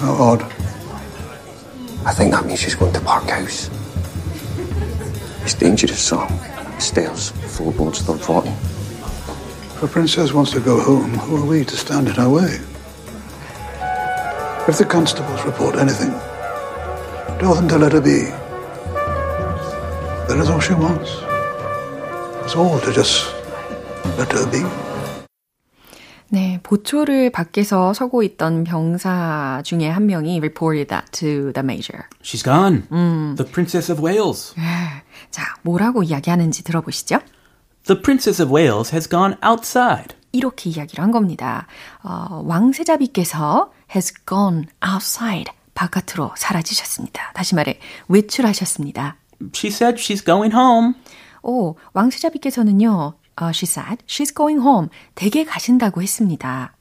How 0.00 0.12
odd. 0.14 0.44
I 2.04 2.12
think 2.14 2.32
that 2.32 2.44
means 2.46 2.60
she's 2.60 2.74
going 2.74 2.92
to 2.92 3.00
Park 3.00 3.28
House. 3.30 3.70
It's 5.42 5.54
dangerous, 5.54 5.98
Sam. 5.98 6.28
Stairs, 6.78 7.30
floorboards, 7.46 8.04
they're 8.06 8.16
rotten. 8.28 8.52
If 8.52 9.82
a 9.82 9.88
princess 9.88 10.32
wants 10.32 10.52
to 10.52 10.60
go 10.60 10.80
home, 10.80 11.14
who 11.18 11.36
are 11.42 11.46
we 11.46 11.64
to 11.64 11.76
stand 11.76 12.08
in 12.08 12.14
her 12.14 12.28
way? 12.28 12.58
If 14.68 14.78
the 14.78 14.84
constables 14.84 15.44
report 15.44 15.76
anything, 15.76 16.12
tell 17.40 17.52
them 17.52 17.66
to 17.68 17.78
let 17.78 17.92
her 17.92 18.00
be. 18.00 18.30
That 20.28 20.38
is 20.38 20.48
all 20.48 20.60
she 20.60 20.72
wants. 20.72 21.10
It's 22.44 22.54
all 22.54 22.78
to 22.78 22.92
just 22.92 23.26
let 24.16 24.30
her 24.32 24.48
be. 24.48 24.62
네, 26.28 26.60
보초를 26.62 27.30
밖에서 27.30 27.92
서고 27.92 28.22
있던 28.22 28.62
병사 28.62 29.62
중에 29.64 29.88
한 29.88 30.06
명이 30.06 30.38
reported 30.38 30.86
that 30.88 31.10
to 31.10 31.52
the 31.52 31.64
major. 31.64 32.04
She's 32.22 32.44
gone. 32.44 32.84
음. 32.92 33.34
The 33.36 33.50
Princess 33.50 33.90
of 33.90 34.00
Wales. 34.00 34.54
자, 35.32 35.42
뭐라고 35.62 36.04
이야기하는지 36.04 36.62
들어보시죠. 36.62 37.18
The 37.86 38.00
Princess 38.00 38.40
of 38.40 38.54
Wales 38.54 38.94
has 38.94 39.08
gone 39.08 39.34
outside. 39.44 40.14
이렇게 40.30 40.70
이야기를 40.70 41.02
한 41.04 41.10
겁니다. 41.10 41.66
어, 42.02 42.42
왕세자비께서 42.46 43.70
has 43.94 44.12
gone 44.26 44.66
outside. 44.84 45.52
바깥으로 45.74 46.32
사라지셨습니다. 46.36 47.32
다시 47.34 47.54
말해, 47.54 47.78
외출하셨습니다. 48.08 49.16
She 49.54 49.72
said 49.72 49.96
she's 50.00 50.24
going 50.24 50.54
home. 50.54 50.94
오, 51.42 51.76
왕세자비께서는요, 51.94 53.14
uh, 53.40 53.50
she 53.52 53.66
said, 53.66 54.04
she's 54.06 54.34
going 54.34 54.60
home. 54.60 54.88
댁에 55.14 55.44
가신다고 55.44 56.02
했습니다. 56.02 56.76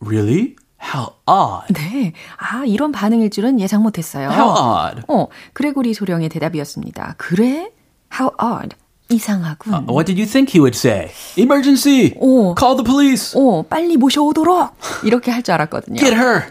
Really? 0.00 0.56
How 0.82 1.14
odd. 1.26 1.72
네. 1.72 2.12
아, 2.36 2.64
이런 2.66 2.92
반응일 2.92 3.30
줄은 3.30 3.58
예상 3.58 3.82
못했어요. 3.82 4.30
How 4.30 4.90
odd. 4.90 5.02
어, 5.08 5.28
그레고리 5.54 5.94
소령의 5.94 6.28
대답이었습니다. 6.28 7.14
그래? 7.16 7.72
How 8.12 8.30
odd. 8.40 8.76
이상하군. 9.10 9.72
Uh, 9.74 9.80
what 9.92 10.06
did 10.06 10.18
you 10.18 10.26
think 10.26 10.50
he 10.50 10.60
would 10.60 10.74
say? 10.74 11.10
Emergency! 11.36 12.14
오, 12.20 12.54
Call 12.58 12.76
the 12.76 12.84
police! 12.84 13.34
오, 13.36 13.62
빨리 13.62 13.96
모셔오도록! 13.96 14.74
이렇게 15.04 15.30
할 15.30 15.42
줄 15.42 15.54
알았거든요. 15.54 15.98
Get 15.98 16.14
her! 16.16 16.48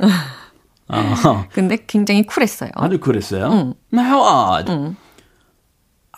uh-huh. 0.90 1.48
근데 1.54 1.78
굉장히 1.88 2.24
쿨했어요. 2.26 2.70
아주 2.76 3.00
쿨했어요? 3.00 3.50
응. 3.52 3.74
How 4.00 4.22
odd. 4.22 4.72
응. 4.72 4.96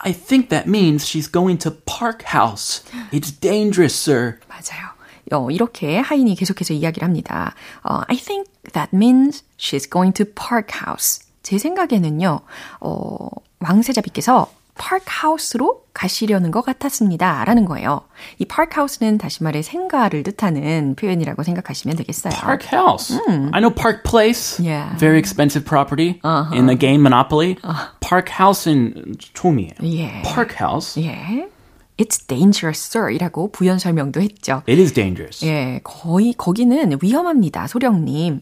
I 0.03 0.11
think 0.11 0.49
that 0.49 0.67
means 0.67 1.05
she's 1.07 1.27
going 1.31 1.57
to 1.59 1.71
Park 1.71 2.23
House. 2.33 2.83
It's 3.11 3.31
dangerous, 3.31 3.95
sir. 3.95 4.39
맞아요. 4.49 4.91
어, 5.31 5.49
이렇게 5.49 5.97
하인이 5.97 6.35
계속해서 6.35 6.73
이야기를 6.73 7.07
합니다. 7.07 7.55
어, 7.83 8.01
I 8.07 8.17
think 8.17 8.51
that 8.73 8.89
means 8.93 9.43
she's 9.57 9.89
going 9.89 10.13
to 10.13 10.25
Park 10.25 10.75
House. 10.85 11.21
제 11.41 11.57
생각에는요, 11.57 12.41
어, 12.81 13.29
왕세자비께서 13.59 14.51
파크하우스로 14.77 15.83
가시려는 15.93 16.51
것 16.51 16.61
같았습니다. 16.65 17.43
라는 17.45 17.65
거예요. 17.65 18.01
이 18.37 18.45
파크하우스는 18.45 19.17
다시 19.17 19.43
말해 19.43 19.61
생가를 19.61 20.23
뜻하는 20.23 20.95
표현이라고 20.95 21.43
생각하시면 21.43 21.97
되겠어요. 21.97 22.33
Park 22.33 22.67
House. 22.71 23.19
음. 23.27 23.49
I 23.53 23.61
know 23.61 23.73
Park 23.73 24.03
Place. 24.03 24.59
Yeah. 24.59 24.97
Very 24.97 25.17
expensive 25.17 25.65
property 25.65 26.19
uh-huh. 26.23 26.53
in 26.53 26.67
the 26.67 26.75
game 26.75 27.01
Monopoly. 27.01 27.57
Uh. 27.63 27.87
Park 28.01 28.29
House는 28.29 29.15
총이에요. 29.33 29.73
Yeah. 29.81 30.21
Park 30.23 30.53
House. 30.53 30.97
Yeah. 30.97 31.47
It's 31.97 32.19
dangerous, 32.27 32.79
sir. 32.79 33.09
이라고 33.09 33.51
부연 33.51 33.79
설명도 33.79 34.19
했죠. 34.19 34.63
It 34.67 34.81
is 34.81 34.91
dangerous. 34.93 35.45
예, 35.45 35.79
거의, 35.85 36.33
거기는 36.33 36.97
위험합니다, 37.01 37.67
소령님. 37.67 38.41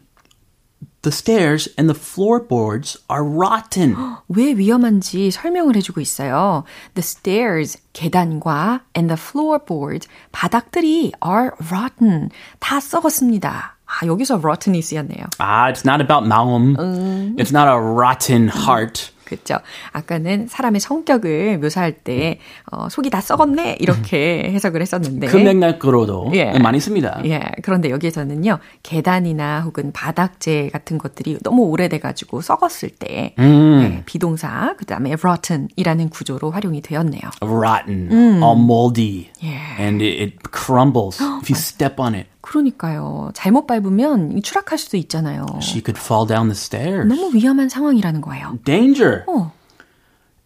The 1.02 1.12
stairs 1.12 1.68
and 1.78 1.88
the 1.88 1.98
floorboards 1.98 2.98
are 3.08 3.24
rotten. 3.24 3.94
왜 4.28 4.52
위험한지 4.52 5.30
설명을 5.30 5.76
해주고 5.76 6.00
있어요. 6.00 6.64
The 6.94 7.02
stairs, 7.04 7.78
계단과 7.92 8.80
and 8.96 9.08
the 9.08 9.16
floorboards, 9.16 10.08
바닥들이 10.32 11.12
are 11.24 11.50
rotten. 11.70 12.30
다 12.58 12.80
썩었습니다. 12.80 13.76
아, 13.86 14.06
여기서 14.06 14.36
rotten이 14.42 14.82
쓰였네요. 14.82 15.24
아, 15.38 15.72
it's 15.72 15.86
not 15.86 16.02
about 16.02 16.28
마음. 16.28 16.76
음. 16.78 17.36
It's 17.38 17.54
not 17.54 17.68
a 17.68 17.78
rotten 17.78 18.48
heart. 18.48 19.10
그렇죠. 19.35 19.63
아까는 19.91 20.47
사람의 20.47 20.79
성격을 20.79 21.59
묘사할 21.59 21.93
때 21.93 22.39
어, 22.71 22.89
속이 22.89 23.09
다 23.09 23.21
썩었네 23.21 23.77
이렇게 23.79 24.49
해석을 24.53 24.81
했었는데 24.81 25.27
그 25.27 25.37
맥락으로도 25.37 26.31
예. 26.35 26.57
많이 26.59 26.79
씁니다. 26.79 27.21
예. 27.25 27.41
그런데 27.61 27.89
여기에서는요 27.89 28.59
계단이나 28.83 29.61
혹은 29.61 29.91
바닥재 29.91 30.69
같은 30.71 30.97
것들이 30.97 31.37
너무 31.43 31.63
오래돼가지고 31.63 32.41
썩었을 32.41 32.89
때 32.89 33.35
음. 33.39 33.81
예, 33.81 34.03
비동사 34.05 34.75
그 34.77 34.85
다음에 34.85 35.13
rotten이라는 35.13 36.09
구조로 36.09 36.51
활용이 36.51 36.81
되었네요. 36.81 37.21
Rotten, 37.41 38.11
음. 38.11 38.43
all 38.43 38.57
moldy, 38.59 39.29
예. 39.43 39.59
and 39.79 40.03
it, 40.03 40.21
it 40.21 40.37
crumbles 40.51 41.21
if 41.41 41.49
you 41.49 41.57
step 41.57 41.99
on 41.99 42.15
it. 42.15 42.32
그러니까요. 42.43 43.31
잘못 43.33 43.65
밟으면 43.65 44.41
추락할 44.43 44.77
수도 44.77 44.97
있잖아요. 44.97 45.45
She 45.61 45.81
could 45.83 45.97
fall 45.99 46.27
down 46.27 46.49
the 46.49 46.57
stairs. 46.57 47.07
너무 47.07 47.33
위험한 47.33 47.69
상황이라는 47.69 48.21
거예요. 48.21 48.59
Danger. 48.65 49.23
어. 49.27 49.51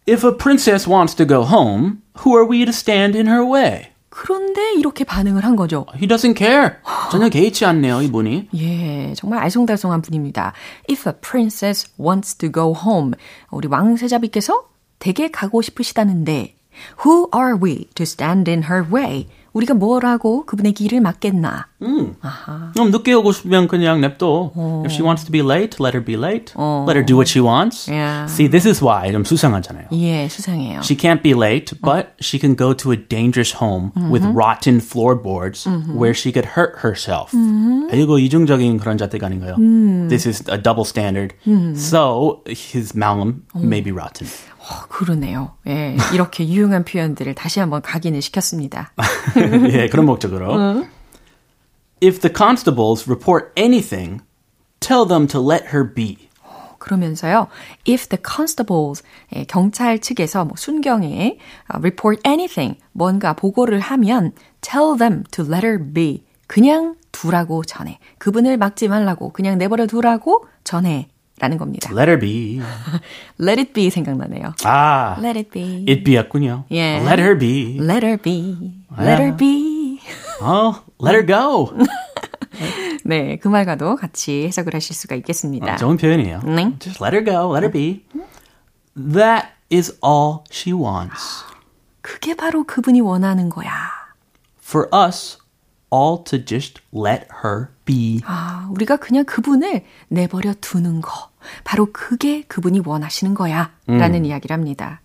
If 0.08 0.24
a 0.26 0.34
princess 0.34 0.88
wants 0.88 1.14
to 1.16 1.26
go 1.26 1.42
home, 1.42 1.98
who 2.24 2.34
are 2.34 2.48
we 2.48 2.64
to 2.64 2.70
stand 2.70 3.18
in 3.18 3.26
her 3.26 3.44
way? 3.44 3.88
그런데 4.08 4.72
이렇게 4.74 5.04
반응을 5.04 5.44
한 5.44 5.54
거죠. 5.54 5.86
He 5.94 6.08
doesn't 6.08 6.36
care. 6.38 6.76
전혀 7.10 7.28
개의치 7.28 7.64
않네요, 7.66 8.00
이분이. 8.02 8.48
예, 8.56 9.14
정말 9.14 9.44
알쏭달쏭한 9.46 10.02
분입니다. 10.02 10.54
If 10.88 11.08
a 11.08 11.14
princess 11.20 11.88
wants 12.00 12.36
to 12.36 12.50
go 12.50 12.74
home, 12.74 13.12
우리 13.50 13.68
왕세자비께서 13.68 14.64
댁에 14.98 15.30
가고 15.30 15.62
싶으시다는데, 15.62 16.56
who 17.04 17.28
are 17.34 17.56
we 17.60 17.86
to 17.94 18.04
stand 18.04 18.50
in 18.50 18.64
her 18.64 18.84
way? 18.90 19.28
우리가 19.57 19.75
뭐라고 19.75 20.45
그분의 20.45 20.73
길을 20.73 20.99
막겠나. 20.99 21.67
음. 21.83 22.15
아하. 22.21 22.71
음, 22.79 22.91
늦게 22.91 23.13
오고 23.13 23.31
싶으면 23.31 23.67
그냥 23.67 24.01
냅둬. 24.01 24.51
어. 24.55 24.83
If 24.85 24.93
she 24.93 25.03
wants 25.03 25.23
to 25.25 25.31
be 25.31 25.41
late, 25.41 25.77
let 25.79 25.95
her 25.95 26.03
be 26.03 26.15
late. 26.15 26.53
어. 26.55 26.85
Let 26.87 26.97
her 26.97 27.05
do 27.05 27.15
what 27.15 27.29
she 27.29 27.39
wants. 27.39 27.87
Yeah. 27.87 28.25
See, 28.25 28.49
this 28.49 28.67
is 28.67 28.83
why 28.83 29.11
좀 29.11 29.23
수상하잖아요. 29.23 29.89
예, 29.93 30.27
수상해요. 30.27 30.81
She 30.81 30.97
can't 30.97 31.21
be 31.21 31.33
late, 31.33 31.73
but 31.81 32.15
she 32.19 32.39
can 32.39 32.55
go 32.55 32.73
to 32.73 32.91
a 32.91 32.97
dangerous 32.97 33.61
home 33.61 33.91
mm-hmm. 33.93 34.09
with 34.09 34.25
rotten 34.33 34.81
floorboards 34.81 35.65
mm-hmm. 35.65 35.93
where 35.93 36.15
she 36.15 36.31
could 36.31 36.57
hurt 36.57 36.81
herself. 36.81 37.31
Mm-hmm. 37.31 37.93
이거 37.93 38.17
이중적인 38.17 38.79
그런 38.79 38.97
잣대가 38.97 39.27
아닌가요? 39.27 39.55
Mm. 39.57 40.09
This 40.09 40.25
is 40.25 40.41
a 40.49 40.57
double 40.57 40.83
standard. 40.83 41.35
Mm. 41.45 41.77
So 41.77 42.41
his 42.47 42.95
malum 42.95 43.45
oh. 43.53 43.59
may 43.59 43.81
be 43.81 43.91
rotten. 43.91 44.27
어, 44.70 44.86
그러네요. 44.88 45.54
예, 45.66 45.96
이렇게 46.12 46.46
유용한 46.46 46.84
표현들을 46.84 47.34
다시 47.34 47.60
한번 47.60 47.80
각인을 47.80 48.20
시켰습니다. 48.20 48.92
예, 49.72 49.88
그런 49.88 50.06
목적으로. 50.06 50.52
어. 50.52 50.84
If 52.02 52.20
the 52.20 52.32
constables 52.34 53.08
report 53.08 53.50
anything, 53.56 54.22
tell 54.80 55.06
them 55.08 55.26
to 55.28 55.40
let 55.40 55.68
her 55.74 55.92
be. 55.92 56.28
그러면서요, 56.78 57.48
if 57.88 58.08
the 58.08 58.22
constables, 58.24 59.02
예, 59.34 59.44
경찰 59.44 59.98
측에서 59.98 60.44
뭐 60.44 60.54
순경에 60.56 61.08
uh, 61.08 61.78
report 61.78 62.22
anything, 62.26 62.78
뭔가 62.92 63.32
보고를 63.32 63.80
하면 63.80 64.32
tell 64.60 64.96
them 64.96 65.24
to 65.32 65.44
let 65.44 65.66
her 65.66 65.78
be. 65.92 66.24
그냥 66.46 66.96
두라고 67.12 67.64
전해. 67.64 67.98
그분을 68.18 68.56
막지 68.56 68.88
말라고, 68.88 69.32
그냥 69.32 69.58
내버려 69.58 69.86
두라고 69.86 70.46
전해. 70.64 71.08
라는 71.38 71.56
겁니다. 71.56 71.90
Let 71.90 72.08
her 72.10 72.18
be. 72.18 72.60
Let 73.40 73.60
it 73.60 73.72
be 73.72 73.90
생각나네요. 73.90 74.54
아. 74.64 75.16
Let 75.18 75.38
it 75.38 75.50
be. 75.50 75.84
It 75.88 76.02
be였군요. 76.04 76.64
예. 76.70 76.96
Let 76.98 77.20
her 77.20 77.38
be. 77.38 77.78
Let 77.80 78.04
her 78.04 78.16
be. 78.16 78.72
Let 78.98 79.22
her 79.22 79.36
be. 79.36 80.00
어, 80.40 80.82
let 81.02 81.14
her 81.14 81.26
go. 81.26 81.72
네, 83.04 83.36
그 83.36 83.48
말과도 83.48 83.96
같이 83.96 84.44
해석을 84.46 84.74
하실 84.74 84.94
수가 84.94 85.14
있겠습니다. 85.16 85.74
어, 85.74 85.76
좋은 85.76 85.96
표현이에요. 85.96 86.40
네. 86.44 86.74
Just 86.78 87.02
let 87.02 87.14
her 87.16 87.24
go, 87.24 87.54
let 87.54 87.64
her 87.64 87.70
be. 87.70 88.04
That 88.96 89.48
is 89.72 89.98
all 90.04 90.40
she 90.50 90.72
wants. 90.72 91.44
그게 92.00 92.34
바로 92.34 92.64
그분이 92.64 93.00
원하는 93.00 93.48
거야. 93.48 93.70
For 94.62 94.88
us, 94.92 95.38
all 95.92 96.22
to 96.24 96.38
just 96.44 96.80
let 96.94 97.26
her 97.44 97.68
be. 97.84 98.20
아, 98.24 98.68
우리가 98.72 98.96
그냥 98.96 99.24
그분을 99.24 99.84
내버려 100.08 100.54
두는 100.60 101.00
거. 101.00 101.27
바로 101.64 101.88
그게 101.92 102.42
그분이 102.42 102.82
원하시는 102.84 103.34
거야. 103.34 103.72
라는 103.86 104.20
음. 104.20 104.24
이야기를 104.26 104.54
합니다. 104.54 105.00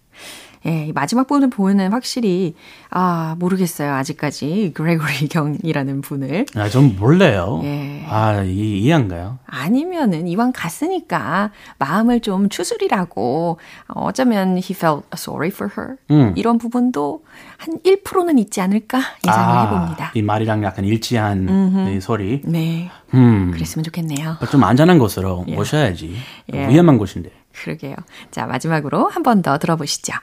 예, 0.66 0.92
마지막 0.94 1.28
부분을 1.28 1.50
보면은 1.50 1.92
확실히 1.92 2.56
아 2.90 3.36
모르겠어요 3.38 3.94
아직까지 3.94 4.72
그레고리 4.74 5.28
경이라는 5.30 6.02
분을. 6.02 6.46
아좀 6.56 6.96
몰래요. 6.98 7.60
예. 7.64 8.06
아 8.10 8.44
이, 8.44 8.80
이해한가요? 8.80 9.40
아니면은 9.46 10.28
이왕 10.28 10.54
갔으니까 10.56 11.52
마음을 11.80 12.22
좀 12.22 12.48
추스리라고 12.50 13.60
어쩌면 13.88 14.52
he 14.58 14.72
felt 14.72 15.06
sorry 15.14 15.50
for 15.50 15.72
her 15.78 15.98
음. 16.12 16.34
이런 16.38 16.58
부분도 16.58 17.24
한 17.58 17.80
1%는 17.80 18.38
있지 18.40 18.62
않을까 18.62 19.00
예상을 19.28 19.58
아, 19.58 19.64
해봅니다. 19.66 20.12
이 20.16 20.22
말이랑 20.22 20.64
약간 20.64 20.86
일치한 20.86 21.94
이 21.96 22.00
소리. 22.00 22.42
네. 22.46 22.90
음. 23.14 23.52
그랬으면 23.52 23.84
좋겠네요. 23.84 24.38
좀 24.50 24.64
안전한 24.64 24.98
곳으로 24.98 25.44
예. 25.50 25.56
모셔야지. 25.56 26.16
예. 26.54 26.68
위험한 26.70 26.98
곳인데. 26.98 27.30
그러게요. 27.54 27.96
자 28.32 28.46
마지막으로 28.46 29.10
한 29.10 29.24
번 29.24 29.42
더 29.42 29.58
들어보시죠. 29.58 30.14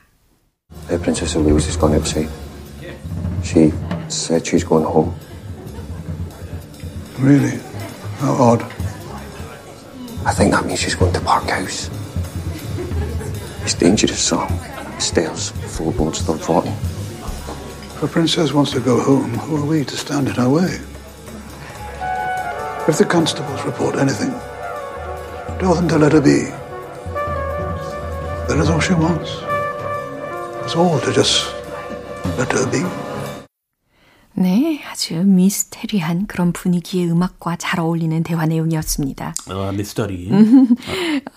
Uh, 0.90 0.98
Princess 0.98 1.36
Louise 1.36 1.66
has 1.66 1.76
gone 1.76 1.94
outside. 1.94 2.28
She 3.44 3.72
said 4.08 4.44
she's 4.44 4.64
going 4.64 4.84
home. 4.84 5.14
Really? 7.18 7.58
How 8.18 8.32
odd. 8.32 8.62
I 10.24 10.32
think 10.32 10.52
that 10.52 10.66
means 10.66 10.80
she's 10.80 10.94
going 10.94 11.12
to 11.12 11.20
Park 11.20 11.44
House. 11.48 11.88
It's 13.62 13.74
dangerous, 13.74 14.18
Sam. 14.18 14.48
Stairs, 14.98 15.50
floorboards, 15.50 16.26
they're 16.26 16.36
rotten. 16.36 16.72
If 16.72 18.02
a 18.02 18.08
princess 18.08 18.52
wants 18.52 18.72
to 18.72 18.80
go 18.80 19.00
home, 19.00 19.30
who 19.38 19.56
are 19.62 19.66
we 19.66 19.84
to 19.84 19.96
stand 19.96 20.28
in 20.28 20.34
her 20.34 20.48
way? 20.48 20.80
If 22.88 22.98
the 22.98 23.06
constables 23.08 23.64
report 23.64 23.96
anything, 23.96 24.30
tell 25.60 25.74
them 25.74 25.88
to 25.88 25.98
let 25.98 26.12
her 26.12 26.20
be. 26.20 26.50
That 28.48 28.58
is 28.58 28.68
all 28.68 28.80
she 28.80 28.94
wants. 28.94 29.49
That's 30.70 30.78
all 30.78 31.00
to 31.00 31.12
just 31.12 31.50
let 32.38 32.54
her 32.54 32.70
be. 32.70 32.80
네, 34.34 34.80
아주 34.88 35.14
미스테리한 35.24 36.28
그런 36.28 36.52
분위기의 36.52 37.10
음악과 37.10 37.56
잘 37.56 37.80
어울리는 37.80 38.22
대화 38.22 38.46
내용이었습니다. 38.46 39.34
아, 39.48 39.72
미스터리. 39.72 40.30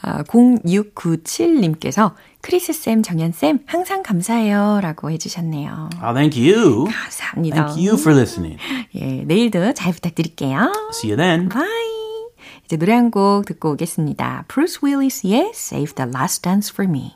아, 0.03 0.21
0697님께서 0.23 2.13
크리스 2.41 2.73
쌤, 2.73 3.01
정연 3.01 3.31
쌤, 3.31 3.61
항상 3.65 4.03
감사해요. 4.03 4.81
라고 4.83 5.09
해주셨네요. 5.09 5.89
아, 5.99 6.13
thank 6.13 6.39
you. 6.39 6.85
감사합니다. 6.85 7.65
Thank 7.65 7.87
you 7.89 7.99
for 7.99 8.15
listening. 8.15 8.59
예, 8.93 9.23
내일도 9.23 9.73
잘 9.73 9.93
부탁드릴게요. 9.93 10.71
See 10.93 11.11
you 11.11 11.17
then. 11.17 11.49
Bye. 11.49 11.65
이제 12.65 12.77
노래 12.77 12.93
한 12.93 13.09
곡 13.09 13.45
듣고 13.47 13.71
오겠습니다. 13.71 14.45
Bruce 14.47 14.79
Willis의 14.83 15.53
Save 15.55 15.95
the 15.95 16.11
Last 16.13 16.43
Dance 16.43 16.71
for 16.71 16.87
Me. 16.87 17.15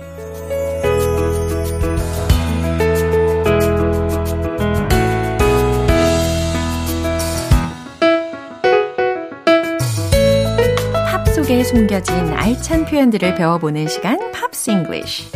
속에 11.51 11.63
숨겨진 11.65 12.15
알찬 12.31 12.85
표현들을 12.85 13.35
배워보는 13.35 13.89
시간 13.89 14.31
Pops 14.31 14.71
English. 14.71 15.31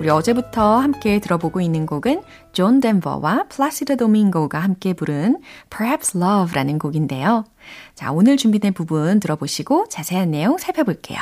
우리 0.00 0.10
어제부터 0.10 0.78
함께 0.78 1.20
들어보고 1.20 1.60
있는 1.60 1.86
곡은 1.86 2.22
존 2.52 2.80
덴버와 2.80 3.44
플라시드 3.48 3.96
도밍고가 3.96 4.58
함께 4.58 4.92
부른 4.92 5.40
Perhaps 5.70 6.18
Love라는 6.18 6.80
곡인데요. 6.80 7.44
자, 7.94 8.10
오늘 8.10 8.36
준비된 8.36 8.72
부분 8.72 9.20
들어보시고 9.20 9.86
자세한 9.88 10.32
내용 10.32 10.58
살펴볼게요. 10.58 11.20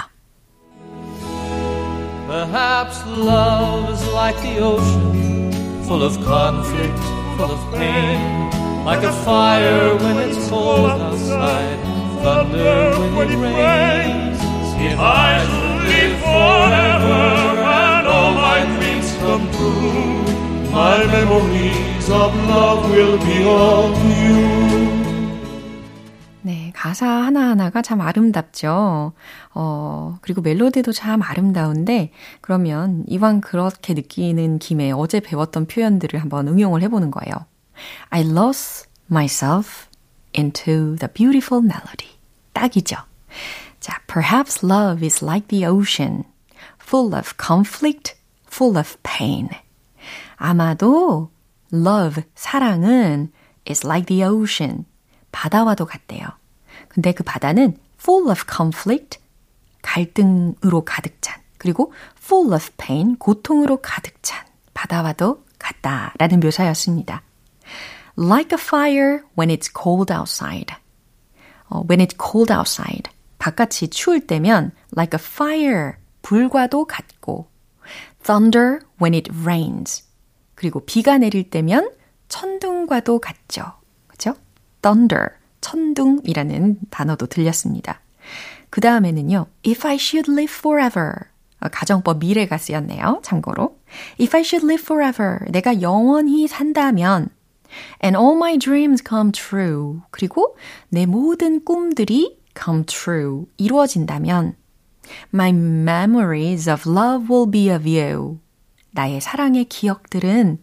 Perhaps 2.27 3.05
love 3.19 3.93
is 3.93 4.09
like 4.15 4.41
the 4.41 4.63
ocean, 4.63 5.53
full 5.85 6.03
of 6.03 6.17
conflict, 6.25 6.99
full 7.37 7.53
of 7.53 7.77
pain, 7.77 8.49
like 8.87 9.05
a 9.05 9.13
fire 9.23 9.97
when 9.99 10.17
it's 10.31 10.49
cold 10.49 10.99
outside. 10.99 11.90
Thunder 12.23 12.93
when 13.17 13.29
it 13.31 13.41
rains. 13.41 14.41
If 14.81 14.99
I 14.99 15.45
should 15.45 15.81
live 15.89 16.17
forever 16.25 17.23
and 17.61 18.07
all 18.07 18.33
my 18.33 18.59
dreams 18.77 19.09
come 19.21 19.45
true, 19.57 20.25
my 20.73 21.05
memories 21.07 22.07
of 22.11 22.31
love 22.49 22.91
will 22.91 23.19
be 23.19 23.45
all 23.45 23.91
new. 24.05 25.01
네, 26.43 26.73
가사 26.75 27.07
하나하나가 27.07 27.83
참 27.83 28.01
아름답죠. 28.01 29.13
어, 29.55 30.19
그리고 30.23 30.41
멜로디도 30.41 30.93
참 30.93 31.21
아름다운데, 31.23 32.13
그러면 32.41 33.05
이왕 33.07 33.43
그렇게 33.43 33.93
느끼는 33.93 34.59
김에 34.59 34.91
어제 34.91 35.21
배웠던 35.21 35.67
표현들을 35.67 36.19
한번 36.21 36.49
응용을 36.49 36.81
해보는 36.83 37.11
거예요. 37.11 37.35
I 38.09 38.23
lost 38.23 38.89
myself 39.11 39.90
into 40.33 40.97
the 40.97 41.09
beautiful 41.09 41.63
melody. 41.63 42.19
딱이죠. 42.53 42.97
자, 43.81 44.01
perhaps 44.07 44.63
love 44.63 45.03
is 45.05 45.25
like 45.25 45.49
the 45.49 45.65
ocean, 45.67 46.25
full 46.79 47.15
of 47.15 47.37
conflict, 47.37 48.15
full 48.47 48.77
of 48.77 48.97
pain. 49.03 49.49
아마도 50.37 51.31
love, 51.73 52.23
사랑은 52.35 53.31
is 53.69 53.87
like 53.87 54.07
the 54.07 54.25
ocean, 54.25 54.85
바다와도 55.33 55.87
같대요. 55.87 56.27
근데 56.89 57.13
그 57.13 57.23
바다는 57.23 57.79
full 57.99 58.31
of 58.31 58.45
conflict, 58.51 59.19
갈등으로 59.83 60.85
가득 60.85 61.23
찬, 61.23 61.41
그리고 61.57 61.93
full 62.19 62.53
of 62.53 62.71
pain, 62.77 63.17
고통으로 63.17 63.79
가득 63.81 64.23
찬 64.23 64.45
바다와도 64.75 65.45
같다라는 65.59 66.41
묘사였습니다. 66.41 67.23
Like 68.17 68.53
a 68.53 68.59
fire 68.59 69.25
when 69.37 69.51
it's 69.51 69.69
cold 69.73 70.13
outside. 70.13 70.75
어, 71.69 71.85
when 71.89 72.01
it's 72.01 72.17
cold 72.17 72.53
outside. 72.53 73.11
바깥이 73.39 73.89
추울 73.89 74.21
때면 74.27 74.73
like 74.97 75.19
a 75.19 75.23
fire, 75.23 75.95
불과도 76.23 76.85
같고 76.87 77.49
thunder 78.23 78.81
when 79.01 79.15
it 79.15 79.31
rains. 79.33 80.05
그리고 80.55 80.81
비가 80.85 81.17
내릴 81.19 81.49
때면 81.49 81.91
천둥과도 82.29 83.19
같죠. 83.21 83.73
그죠? 84.07 84.35
thunder, 84.83 85.31
천둥이라는 85.61 86.79
단어도 86.91 87.27
들렸습니다. 87.27 88.01
그 88.69 88.81
다음에는요, 88.81 89.47
if 89.67 89.87
I 89.87 89.95
should 89.95 90.31
live 90.31 90.55
forever. 90.55 91.13
가정법 91.73 92.19
미래가 92.19 92.57
쓰였네요. 92.57 93.21
참고로. 93.23 93.77
If 94.19 94.37
I 94.37 94.41
should 94.43 94.65
live 94.65 94.83
forever. 94.83 95.41
내가 95.51 95.83
영원히 95.83 96.47
산다면 96.47 97.29
and 98.03 98.17
all 98.17 98.37
my 98.37 98.59
dreams 98.59 99.03
come 99.07 99.33
true. 99.33 100.03
그리고 100.11 100.57
내 100.89 101.07
모든 101.07 101.65
꿈들이 101.65 102.39
come 102.61 102.85
true. 102.85 103.47
이루어진다면 103.57 104.55
my 105.33 105.51
memories 105.51 106.69
of 106.71 106.89
love 106.89 107.29
will 107.31 107.51
be 107.51 107.71
of 107.71 107.89
you. 107.89 108.39
나의 108.93 109.21
사랑의 109.21 109.65
기억들은 109.67 110.59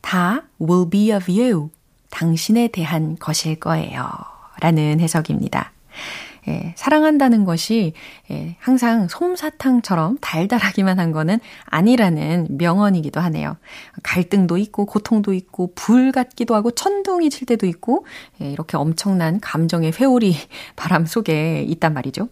다 0.00 0.44
will 0.60 0.88
be 0.88 1.12
of 1.12 1.30
you. 1.30 1.70
당신에 2.10 2.68
대한 2.68 3.16
것일 3.18 3.58
거예요. 3.58 4.08
라는 4.60 5.00
해석입니다. 5.00 5.72
예, 6.48 6.74
사랑한다는 6.76 7.44
것이 7.44 7.92
예, 8.30 8.56
항상 8.58 9.06
솜사탕처럼 9.08 10.18
달달하기만 10.20 10.98
한 10.98 11.12
거는 11.12 11.38
아니라는 11.66 12.48
명언이기도 12.50 13.20
하네요. 13.20 13.56
갈등도 14.02 14.58
있고 14.58 14.86
고통도 14.86 15.34
있고 15.34 15.72
불 15.74 16.10
같기도 16.10 16.54
하고 16.54 16.72
천둥이 16.72 17.30
칠 17.30 17.46
때도 17.46 17.66
있고 17.66 18.06
예, 18.40 18.50
이렇게 18.50 18.76
엄청난 18.76 19.38
감정의 19.40 19.92
회오리 19.92 20.34
바람 20.74 21.06
속에 21.06 21.62
있단 21.62 21.94
말이죠. 21.94 22.28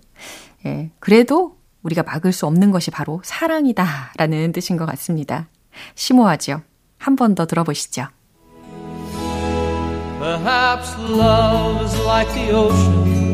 예, 0.67 0.91
그래도 0.99 1.57
우리가 1.83 2.03
막을 2.03 2.33
수 2.33 2.47
없는 2.47 2.71
것이 2.73 2.91
바로 2.91 3.21
사랑이다라는 3.25 4.53
뜻인 4.53 4.77
것 4.77 4.87
같습니다. 4.87 5.49
심오하죠? 5.95 6.63
한번 6.99 7.35
더 7.35 7.47
들어보시죠. 7.47 8.09
Perhaps 10.21 10.95
love 10.99 11.83
is 11.83 11.99
like 12.03 12.31
the 12.35 12.53
ocean, 12.53 13.30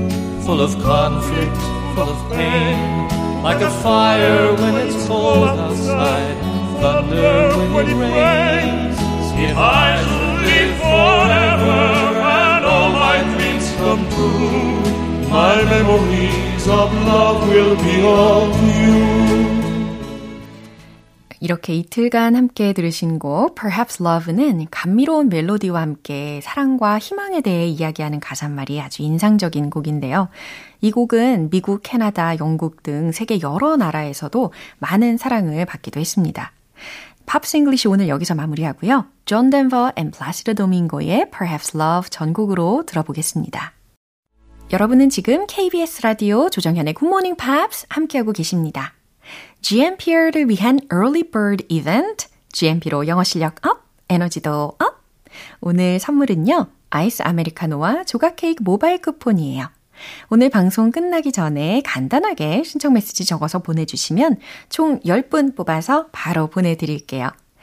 full 0.47 0.61
of 0.61 0.81
conflict, 0.81 1.57
full 1.97 2.09
of 2.09 2.33
pain, 2.33 3.09
like 3.43 3.61
a 3.63 3.71
fire 3.83 4.55
when 4.55 4.77
it's 4.77 5.07
cold 5.09 5.49
outside, 5.49 6.37
thunder 6.81 7.51
when 7.75 7.87
it 7.89 7.95
rains. 7.95 8.97
If 9.49 9.57
I 9.57 9.99
should 10.07 10.39
live 10.47 10.77
forever 10.79 11.81
and 12.23 12.65
all 12.65 12.91
my 12.91 13.17
dreams 13.35 13.67
come 13.81 14.09
true, 14.15 15.29
my 15.29 15.65
memories 15.65 16.69
of 16.69 16.95
love 17.11 17.49
will 17.49 17.75
be 17.83 18.03
all 18.03 18.47
you. 18.71 19.56
이렇게 21.41 21.75
이틀간 21.75 22.35
함께 22.35 22.73
들으신 22.73 23.19
곡 23.19 23.55
Perhaps 23.55 24.03
Love는 24.03 24.67
감미로운 24.71 25.29
멜로디와 25.29 25.81
함께 25.81 26.41
사랑과 26.43 26.99
희망에 26.99 27.41
대해 27.41 27.67
이야기하는 27.67 28.21
가사말이 28.21 28.81
아주 28.81 29.03
인상적인 29.03 29.71
곡인데요. 29.71 30.29
이 30.81 30.91
곡은 30.91 31.51
미국, 31.51 31.81
캐나다, 31.83 32.39
영국 32.39 32.83
등 32.83 33.13
세계 33.13 33.41
여러 33.41 33.77
나라에서도 33.77 34.53
많은 34.79 35.17
사랑을 35.17 35.65
받기도 35.67 36.01
했습니다. 36.01 36.53
Pops 37.27 37.57
English 37.57 37.89
오늘 37.89 38.09
여기서 38.09 38.35
마무리하고요. 38.35 39.07
존 39.25 39.51
덴버 39.51 39.93
and 39.97 40.13
플라시드 40.13 40.55
도밍고의 40.55 41.31
Perhaps 41.31 41.77
Love 41.77 42.11
전곡으로 42.11 42.85
들어보겠습니다. 42.87 43.73
여러분은 44.73 45.11
지금 45.11 45.47
KBS 45.47 46.03
라디오 46.03 46.51
조정현의 46.51 46.95
Good 46.95 47.07
Morning 47.07 47.37
Pops 47.37 47.87
함께하고 47.89 48.33
계십니다. 48.33 48.96
GMP를 49.61 50.49
위한 50.49 50.79
Early 50.93 51.25
Bird 51.25 51.67
Event, 51.69 52.29
GMP로 52.53 53.07
영어 53.09 53.25
실력 53.25 53.67
up, 53.67 53.83
에너지도 54.09 54.77
up. 54.79 55.03
오늘 55.61 55.99
선물은요, 55.99 56.67
아이스 56.91 57.23
아메리카노와 57.23 58.05
조각 58.05 58.37
케이크 58.37 58.63
모바일 58.63 59.03
쿠폰이에요. 59.03 59.69
오늘 60.29 60.51
방송 60.51 60.91
끝나기 60.91 61.33
전에 61.33 61.83
간단하게 61.85 62.63
신청 62.65 62.93
메시지 62.93 63.25
적어서 63.25 63.61
보내주시면 63.61 64.37
총 64.69 65.01
10분 65.01 65.57
뽑아서 65.57 66.09
바로 66.13 66.49
보내드릴게요. 66.49 67.31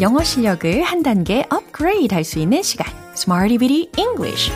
영어 0.00 0.22
실력을 0.24 0.82
한 0.82 1.02
단계 1.02 1.44
업그레이드 1.50 2.14
할 2.14 2.24
수 2.24 2.38
있는 2.38 2.62
시간. 2.62 2.86
Smarty 3.14 3.58
Bitty 3.58 3.90
English. 3.98 4.50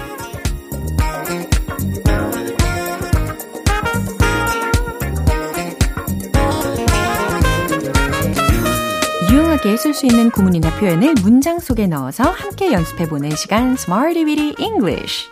유용하게 9.31 9.77
쓸 9.77 9.95
수 9.95 10.07
있는 10.07 10.31
구문이나 10.31 10.75
표현을 10.79 11.15
문장 11.23 11.59
속에 11.59 11.87
넣어서 11.87 12.25
함께 12.25 12.73
연습해 12.73 13.09
보는 13.09 13.31
시간 13.37 13.73
Smarty 13.73 14.25
Bitty 14.25 14.55
English. 14.59 15.29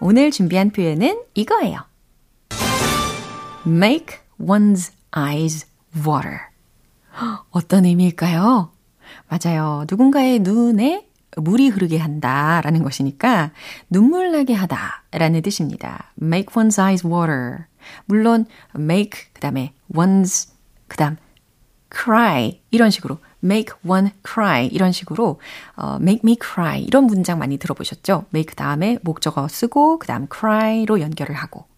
오늘 0.00 0.30
준비한 0.30 0.70
표현은 0.70 1.22
이거예요. 1.34 1.80
Make 3.66 4.18
one's 4.40 4.92
eyes 5.16 5.66
water. 6.06 6.38
어떤 7.50 7.84
의미일까요? 7.84 8.70
맞아요. 9.28 9.84
누군가의 9.88 10.40
눈에 10.40 11.06
물이 11.36 11.68
흐르게 11.68 11.98
한다 11.98 12.60
라는 12.62 12.82
것이니까 12.82 13.52
눈물 13.88 14.32
나게 14.32 14.54
하다 14.54 15.04
라는 15.12 15.42
뜻입니다. 15.42 16.12
make 16.20 16.46
one's 16.54 16.80
eyes 16.80 17.06
water. 17.06 17.66
물론 18.06 18.46
make 18.76 19.28
그 19.32 19.40
다음에 19.40 19.72
one's 19.92 20.50
그 20.88 20.96
다음 20.96 21.16
cry 21.92 22.60
이런 22.70 22.90
식으로 22.90 23.18
make 23.42 23.74
one 23.86 24.10
cry 24.26 24.66
이런 24.66 24.92
식으로 24.92 25.40
어, 25.76 25.96
make 26.00 26.20
me 26.24 26.36
cry 26.42 26.82
이런 26.82 27.04
문장 27.04 27.38
많이 27.38 27.58
들어보셨죠? 27.58 28.26
make 28.34 28.54
다음에 28.54 28.98
목적어 29.02 29.48
쓰고 29.48 29.98
그 29.98 30.06
다음 30.06 30.26
cry로 30.30 31.00
연결을 31.00 31.34
하고 31.34 31.69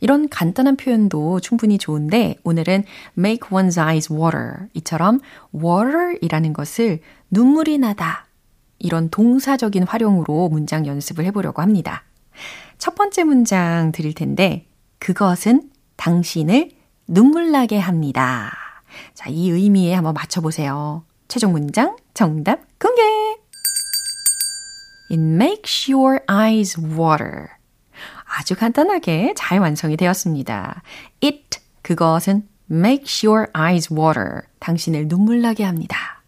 이런 0.00 0.28
간단한 0.28 0.76
표현도 0.76 1.40
충분히 1.40 1.78
좋은데 1.78 2.36
오늘은 2.44 2.84
make 3.16 3.48
one's 3.50 3.78
eyes 3.78 4.12
water 4.12 4.68
이처럼 4.74 5.20
water이라는 5.54 6.52
것을 6.52 7.00
눈물이 7.30 7.78
나다 7.78 8.26
이런 8.78 9.08
동사적인 9.08 9.84
활용으로 9.84 10.48
문장 10.48 10.86
연습을 10.86 11.24
해보려고 11.24 11.62
합니다. 11.62 12.04
첫 12.78 12.94
번째 12.94 13.24
문장 13.24 13.92
드릴 13.92 14.14
텐데 14.14 14.66
그것은 14.98 15.70
당신을 15.96 16.70
눈물 17.06 17.50
나게 17.50 17.78
합니다. 17.78 18.52
자, 19.14 19.30
이 19.30 19.50
의미에 19.50 19.94
한번 19.94 20.14
맞춰보세요. 20.14 21.04
최종 21.28 21.52
문장 21.52 21.96
정답 22.14 22.60
공개! 22.78 23.02
It 25.10 25.20
makes 25.20 25.90
your 25.90 26.20
eyes 26.28 26.78
water. 26.78 27.48
아주 28.36 28.56
간단하게 28.56 29.34
잘 29.36 29.60
완성이 29.60 29.96
되었습니다. 29.96 30.82
It, 31.22 31.60
그것은 31.82 32.48
makes 32.70 33.24
your 33.24 33.48
eyes 33.56 33.92
water. 33.92 34.42
당신을 34.58 35.08
눈물 35.08 35.40
나게 35.40 35.62
합니다. 35.64 36.22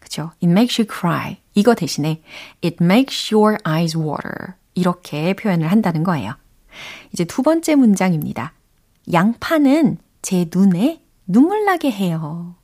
그죠? 0.00 0.32
It 0.42 0.46
makes 0.46 0.80
you 0.80 0.88
cry. 0.90 1.38
이거 1.54 1.74
대신에 1.74 2.22
it 2.64 2.78
makes 2.80 3.34
your 3.34 3.58
eyes 3.66 3.96
water. 3.96 4.54
이렇게 4.74 5.34
표현을 5.34 5.70
한다는 5.70 6.02
거예요. 6.02 6.34
이제 7.12 7.24
두 7.24 7.42
번째 7.42 7.74
문장입니다. 7.74 8.52
양파는 9.12 9.98
제 10.22 10.48
눈에 10.52 11.02
눈물 11.26 11.64
나게 11.64 11.90
해요. 11.90 12.54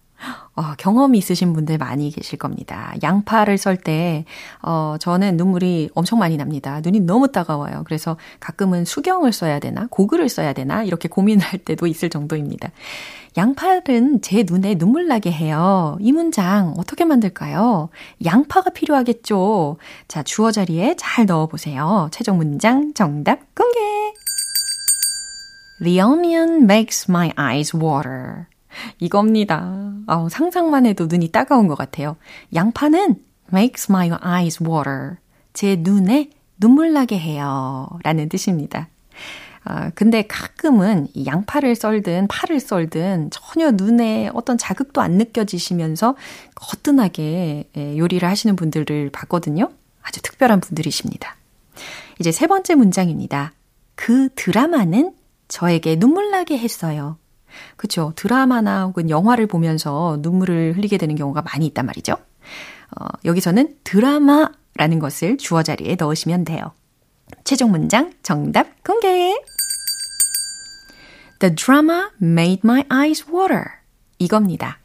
어, 0.54 0.72
경험이 0.78 1.18
있으신 1.18 1.52
분들 1.52 1.78
많이 1.78 2.10
계실 2.10 2.38
겁니다. 2.38 2.94
양파를 3.02 3.58
썰 3.58 3.76
때, 3.76 4.24
어, 4.62 4.96
저는 4.98 5.36
눈물이 5.36 5.90
엄청 5.94 6.18
많이 6.18 6.36
납니다. 6.36 6.80
눈이 6.82 7.00
너무 7.00 7.30
따가워요. 7.30 7.82
그래서 7.84 8.16
가끔은 8.40 8.84
수경을 8.84 9.32
써야 9.32 9.58
되나, 9.58 9.86
고글을 9.90 10.28
써야 10.28 10.52
되나, 10.52 10.82
이렇게 10.82 11.08
고민할 11.08 11.58
때도 11.58 11.86
있을 11.86 12.08
정도입니다. 12.08 12.70
양파는 13.36 14.22
제 14.22 14.44
눈에 14.48 14.76
눈물 14.76 15.08
나게 15.08 15.30
해요. 15.30 15.98
이 16.00 16.10
문장 16.10 16.72
어떻게 16.78 17.04
만들까요? 17.04 17.90
양파가 18.24 18.70
필요하겠죠? 18.70 19.76
자, 20.08 20.22
주어 20.22 20.50
자리에 20.50 20.94
잘 20.96 21.26
넣어보세요. 21.26 22.08
최종 22.12 22.38
문장 22.38 22.94
정답 22.94 23.54
공개! 23.54 23.78
The 25.82 26.00
onion 26.00 26.62
makes 26.62 27.10
my 27.10 27.32
eyes 27.38 27.76
water. 27.76 28.46
이겁니다. 28.98 29.92
아 30.06 30.28
상상만 30.30 30.86
해도 30.86 31.06
눈이 31.06 31.28
따가운 31.28 31.68
것 31.68 31.76
같아요. 31.76 32.16
양파는 32.54 33.16
makes 33.52 33.90
my 33.90 34.10
eyes 34.24 34.62
water. 34.62 35.16
제 35.52 35.76
눈에 35.76 36.30
눈물 36.58 36.92
나게 36.92 37.18
해요. 37.18 37.88
라는 38.02 38.28
뜻입니다. 38.28 38.88
아, 39.68 39.90
근데 39.90 40.22
가끔은 40.22 41.08
이 41.12 41.26
양파를 41.26 41.74
썰든 41.74 42.28
파를 42.28 42.60
썰든 42.60 43.30
전혀 43.32 43.72
눈에 43.72 44.30
어떤 44.32 44.56
자극도 44.56 45.00
안 45.00 45.12
느껴지시면서 45.12 46.14
거뜬하게 46.54 47.68
예, 47.76 47.98
요리를 47.98 48.26
하시는 48.26 48.54
분들을 48.54 49.10
봤거든요. 49.10 49.70
아주 50.02 50.22
특별한 50.22 50.60
분들이십니다. 50.60 51.34
이제 52.20 52.30
세 52.30 52.46
번째 52.46 52.76
문장입니다. 52.76 53.52
그 53.96 54.28
드라마는 54.36 55.14
저에게 55.48 55.96
눈물 55.96 56.30
나게 56.30 56.56
했어요. 56.58 57.18
그쵸. 57.76 58.12
드라마나 58.16 58.84
혹은 58.84 59.10
영화를 59.10 59.46
보면서 59.46 60.18
눈물을 60.20 60.76
흘리게 60.76 60.98
되는 60.98 61.14
경우가 61.14 61.42
많이 61.42 61.66
있단 61.66 61.86
말이죠. 61.86 62.14
어, 62.14 63.04
여기서는 63.24 63.76
드라마라는 63.84 64.98
것을 65.00 65.38
주어 65.38 65.62
자리에 65.62 65.96
넣으시면 65.98 66.44
돼요. 66.44 66.72
최종 67.44 67.70
문장 67.70 68.12
정답 68.22 68.82
공개! 68.84 69.34
The 71.38 71.54
drama 71.54 72.08
made 72.22 72.60
my 72.64 72.84
eyes 72.90 73.24
water. 73.30 73.64
이겁니다. 74.18 74.78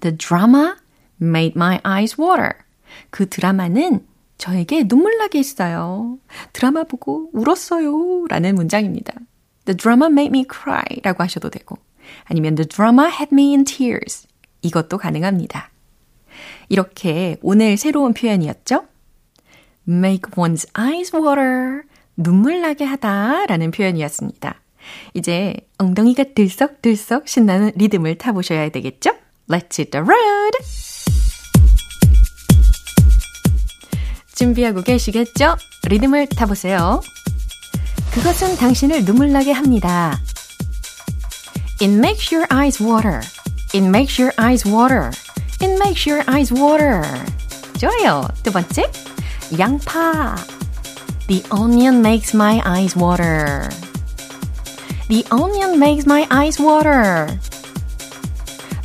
The 0.00 0.16
drama 0.16 0.74
made 1.20 1.54
my 1.56 1.80
eyes 1.86 2.20
water. 2.20 2.52
그 3.10 3.28
드라마는 3.28 4.06
저에게 4.38 4.86
눈물 4.86 5.16
나게 5.16 5.38
했어요. 5.38 6.18
드라마 6.52 6.84
보고 6.84 7.30
울었어요. 7.32 8.26
라는 8.28 8.54
문장입니다. 8.54 9.14
The 9.66 9.76
drama 9.76 10.06
made 10.06 10.30
me 10.30 10.44
cry 10.50 10.84
라고 11.02 11.22
하셔도 11.22 11.50
되고 11.50 11.76
아니면 12.24 12.54
The 12.54 12.66
drama 12.66 13.10
had 13.10 13.28
me 13.32 13.50
in 13.50 13.64
tears 13.64 14.26
이것도 14.62 14.98
가능합니다. 14.98 15.70
이렇게 16.68 17.36
오늘 17.42 17.76
새로운 17.76 18.14
표현이었죠? 18.14 18.84
make 19.88 20.32
one's 20.32 20.68
eyes 20.78 21.14
water 21.14 21.82
눈물 22.16 22.60
나게 22.60 22.84
하다 22.84 23.46
라는 23.46 23.70
표현이었습니다. 23.70 24.60
이제 25.14 25.54
엉덩이가 25.78 26.24
들썩들썩 26.34 27.28
신나는 27.28 27.72
리듬을 27.74 28.18
타보셔야 28.18 28.68
되겠죠? 28.68 29.10
Let's 29.48 29.78
hit 29.78 29.90
the 29.90 30.02
road! 30.02 30.52
준비하고 34.34 34.82
계시겠죠? 34.82 35.56
리듬을 35.88 36.28
타보세요. 36.28 37.00
그것은 38.16 38.56
당신을 38.56 39.04
눈물 39.04 39.30
나게 39.30 39.52
합니다. 39.52 40.18
It 41.82 41.92
makes 41.92 42.34
your 42.34 42.48
eyes 42.50 42.82
water. 42.82 43.20
It 43.74 43.84
makes 43.86 44.18
your 44.18 44.32
eyes 44.40 44.66
water. 44.66 45.10
It 45.60 45.74
makes 45.74 46.08
your 46.08 46.24
eyes 46.26 46.50
water. 46.50 47.02
좋아요. 47.76 48.26
두 48.42 48.50
번째. 48.50 48.90
양파. 49.58 50.34
The 51.26 51.44
onion 51.50 52.00
makes 52.00 52.34
my 52.34 52.62
eyes 52.64 52.98
water. 52.98 53.68
The 55.08 55.22
onion 55.30 55.78
makes 55.78 56.06
my 56.06 56.26
eyes 56.30 56.58
water. 56.58 57.38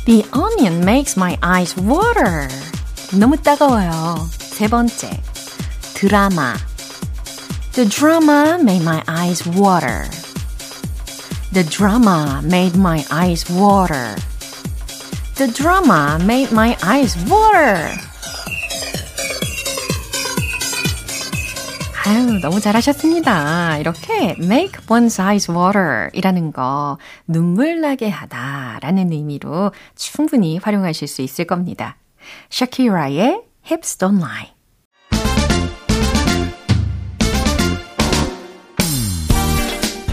The 0.04 0.26
onion 0.34 0.84
makes 0.84 1.16
my 1.16 1.38
eyes 1.42 1.74
water. 1.80 2.48
너무 3.18 3.38
따가워요. 3.38 4.28
세 4.36 4.68
번째. 4.68 5.22
드라마. 5.94 6.54
The 7.74 7.86
drama 7.86 8.58
made 8.62 8.82
my 8.82 9.02
eyes 9.08 9.46
water. 9.46 10.04
The 11.54 11.64
drama 11.64 12.42
made 12.44 12.76
my 12.76 13.02
eyes 13.10 13.48
water. 13.50 14.14
The 15.36 15.50
drama 15.50 16.18
made 16.22 16.52
my 16.52 16.76
eyes 16.84 17.16
water. 17.30 17.88
아유, 22.04 22.40
너무 22.42 22.60
잘하셨습니다. 22.60 23.78
이렇게 23.78 24.36
make 24.38 24.72
one's 24.88 25.18
eyes 25.18 25.50
water 25.50 26.10
이라는 26.12 26.52
거 26.52 26.98
눈물 27.26 27.80
나게 27.80 28.10
하다 28.10 28.80
라는 28.82 29.12
의미로 29.12 29.72
충분히 29.96 30.58
활용하실 30.58 31.08
수 31.08 31.22
있을 31.22 31.46
겁니다. 31.46 31.96
샤키라의 32.50 33.40
Hips 33.64 33.96
Don't 33.96 34.20
Lie. 34.20 34.61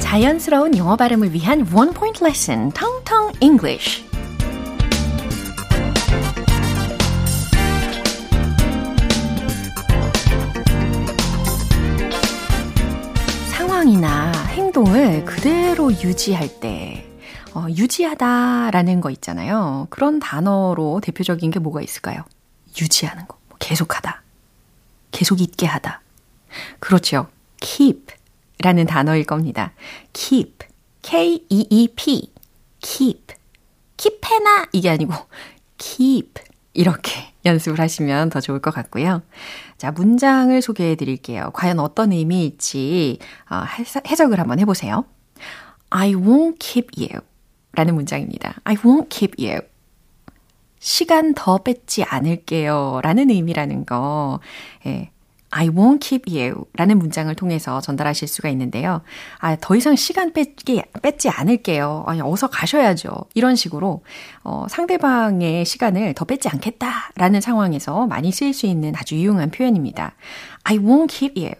자연스러운 0.09 0.75
영어 0.75 0.95
발음을 0.95 1.33
위한 1.33 1.67
원 1.71 1.93
포인트 1.93 2.23
레슨, 2.23 2.71
텅텅 2.71 3.31
English. 3.41 4.03
상황이나 13.51 14.31
행동을 14.47 15.25
그대로 15.25 15.91
유지할 15.91 16.59
때, 16.59 17.07
어, 17.53 17.67
유지하다라는 17.69 19.01
거 19.01 19.11
있잖아요. 19.11 19.85
그런 19.91 20.17
단어로 20.17 21.01
대표적인 21.03 21.51
게 21.51 21.59
뭐가 21.59 21.83
있을까요? 21.83 22.23
유지하는 22.81 23.27
거. 23.27 23.37
뭐 23.47 23.57
계속하다. 23.59 24.23
계속 25.11 25.39
있게 25.39 25.67
하다. 25.67 26.01
그렇죠. 26.79 27.27
keep. 27.59 28.18
라는 28.61 28.85
단어일 28.85 29.25
겁니다. 29.25 29.73
keep. 30.13 30.65
K-E-E-P. 31.01 32.33
keep. 32.81 33.35
keep해나 33.97 34.67
이게 34.71 34.89
아니고 34.89 35.13
keep. 35.77 36.41
이렇게 36.73 37.11
연습을 37.45 37.79
하시면 37.79 38.29
더 38.29 38.41
좋을 38.41 38.59
것 38.59 38.73
같고요. 38.73 39.21
자, 39.77 39.91
문장을 39.91 40.61
소개해 40.61 40.95
드릴게요. 40.95 41.51
과연 41.53 41.79
어떤 41.79 42.11
의미일지 42.11 43.19
어, 43.49 43.63
해석을 44.07 44.39
한번 44.39 44.59
해보세요. 44.59 45.05
I 45.89 46.13
won't 46.13 46.57
keep 46.59 46.89
you. 46.97 47.21
라는 47.73 47.95
문장입니다. 47.95 48.55
I 48.65 48.75
won't 48.75 49.09
keep 49.09 49.43
you. 49.43 49.61
시간 50.79 51.33
더 51.33 51.57
뺏지 51.59 52.03
않을게요. 52.03 53.01
라는 53.03 53.29
의미라는 53.29 53.85
거. 53.85 54.39
예, 54.85 55.11
I 55.51 55.69
won't 55.69 55.99
keep 56.01 56.31
you 56.31 56.65
라는 56.75 56.99
문장을 56.99 57.33
통해서 57.35 57.81
전달하실 57.81 58.27
수가 58.27 58.49
있는데요. 58.49 59.01
아, 59.39 59.55
더 59.55 59.75
이상 59.75 59.95
시간 59.95 60.33
뺏기, 60.33 60.81
뺏지 61.01 61.29
않을게요. 61.29 62.03
아니, 62.07 62.21
어서 62.21 62.47
가셔야죠. 62.47 63.11
이런 63.33 63.55
식으로, 63.55 64.03
어, 64.43 64.65
상대방의 64.69 65.65
시간을 65.65 66.13
더 66.13 66.25
뺏지 66.25 66.49
않겠다 66.49 67.11
라는 67.15 67.41
상황에서 67.41 68.07
많이 68.07 68.31
쓰일 68.31 68.53
수 68.53 68.65
있는 68.65 68.93
아주 68.95 69.15
유용한 69.15 69.49
표현입니다. 69.51 70.13
I 70.63 70.77
won't 70.77 71.09
keep 71.09 71.39
you. 71.39 71.53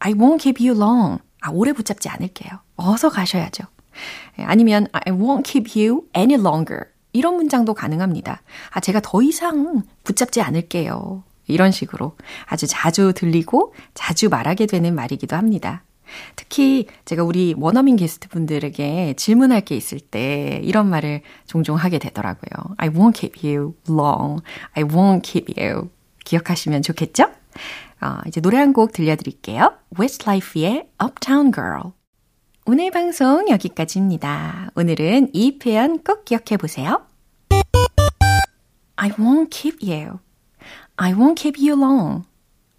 I 0.00 0.12
won't 0.12 0.40
keep 0.40 0.66
you 0.66 0.78
long. 0.80 1.22
아, 1.40 1.50
오래 1.50 1.72
붙잡지 1.72 2.08
않을게요. 2.08 2.50
어서 2.76 3.08
가셔야죠. 3.08 3.64
예, 4.38 4.44
아니면 4.44 4.86
I 4.92 5.12
won't 5.12 5.44
keep 5.44 5.78
you 5.78 6.04
any 6.16 6.34
longer. 6.34 6.86
이런 7.12 7.36
문장도 7.36 7.74
가능합니다. 7.74 8.42
아, 8.70 8.80
제가 8.80 9.00
더 9.02 9.22
이상 9.22 9.82
붙잡지 10.04 10.40
않을게요. 10.40 11.22
이런 11.48 11.70
식으로 11.72 12.16
아주 12.46 12.66
자주 12.66 13.12
들리고 13.14 13.74
자주 13.94 14.28
말하게 14.28 14.66
되는 14.66 14.94
말이기도 14.94 15.36
합니다. 15.36 15.82
특히 16.36 16.86
제가 17.04 17.22
우리 17.22 17.54
원어민 17.58 17.96
게스트 17.96 18.28
분들에게 18.28 19.14
질문할 19.16 19.60
게 19.62 19.76
있을 19.76 20.00
때 20.00 20.60
이런 20.62 20.88
말을 20.88 21.20
종종 21.46 21.76
하게 21.76 21.98
되더라고요. 21.98 22.74
I 22.78 22.88
won't 22.88 23.14
keep 23.14 23.46
you 23.46 23.74
long. 23.88 24.42
I 24.72 24.84
won't 24.84 25.22
keep 25.22 25.52
you. 25.60 25.90
기억하시면 26.24 26.82
좋겠죠? 26.82 27.24
어, 28.00 28.18
이제 28.26 28.40
노래 28.40 28.58
한 28.58 28.72
곡 28.72 28.92
들려드릴게요. 28.92 29.72
Westlife의 29.98 30.88
Uptown 31.02 31.52
Girl. 31.52 31.92
오늘 32.64 32.90
방송 32.90 33.48
여기까지입니다. 33.48 34.70
오늘은 34.76 35.30
이 35.32 35.58
표현 35.58 36.02
꼭 36.02 36.24
기억해 36.24 36.56
보세요. 36.58 37.02
I 38.96 39.10
won't 39.12 39.50
keep 39.50 39.78
you. 39.82 40.18
I 40.98 41.14
won't 41.14 41.36
keep 41.40 41.58
you 41.58 41.74
long. 41.80 42.24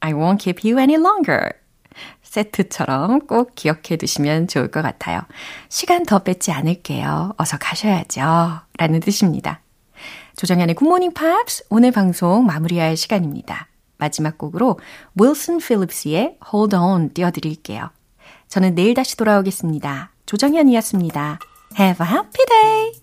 I 0.02 0.14
won't 0.14 0.40
keep 0.40 0.68
you 0.68 0.78
any 0.80 0.96
longer. 0.96 1.52
세트처럼 2.22 3.28
꼭 3.28 3.56
기억해 3.56 3.98
두시면 3.98 4.48
좋을 4.48 4.70
것 4.70 4.82
같아요. 4.82 5.22
시간 5.70 6.06
더 6.06 6.20
뺏지 6.20 6.52
않을게요. 6.52 7.34
어서 7.38 7.58
가셔야죠. 7.58 8.62
라는 8.78 9.00
뜻입니다. 9.00 9.62
조정현의 10.36 10.76
굿모닝 10.76 11.14
팝스 11.14 11.66
오늘 11.70 11.92
방송 11.92 12.46
마무리할 12.46 12.96
시간입니다. 12.96 13.68
마지막 13.98 14.38
곡으로 14.38 14.80
윌슨 15.20 15.58
필립스의 15.58 16.38
Hold 16.52 16.76
On 16.76 17.10
띄워드릴게요. 17.14 17.90
저는 18.48 18.76
내일 18.76 18.94
다시 18.94 19.18
돌아오겠습니다. 19.18 20.12
조정현이었습니다. 20.26 21.40
Have 21.78 22.06
a 22.06 22.12
happy 22.12 22.46
day! 22.46 22.99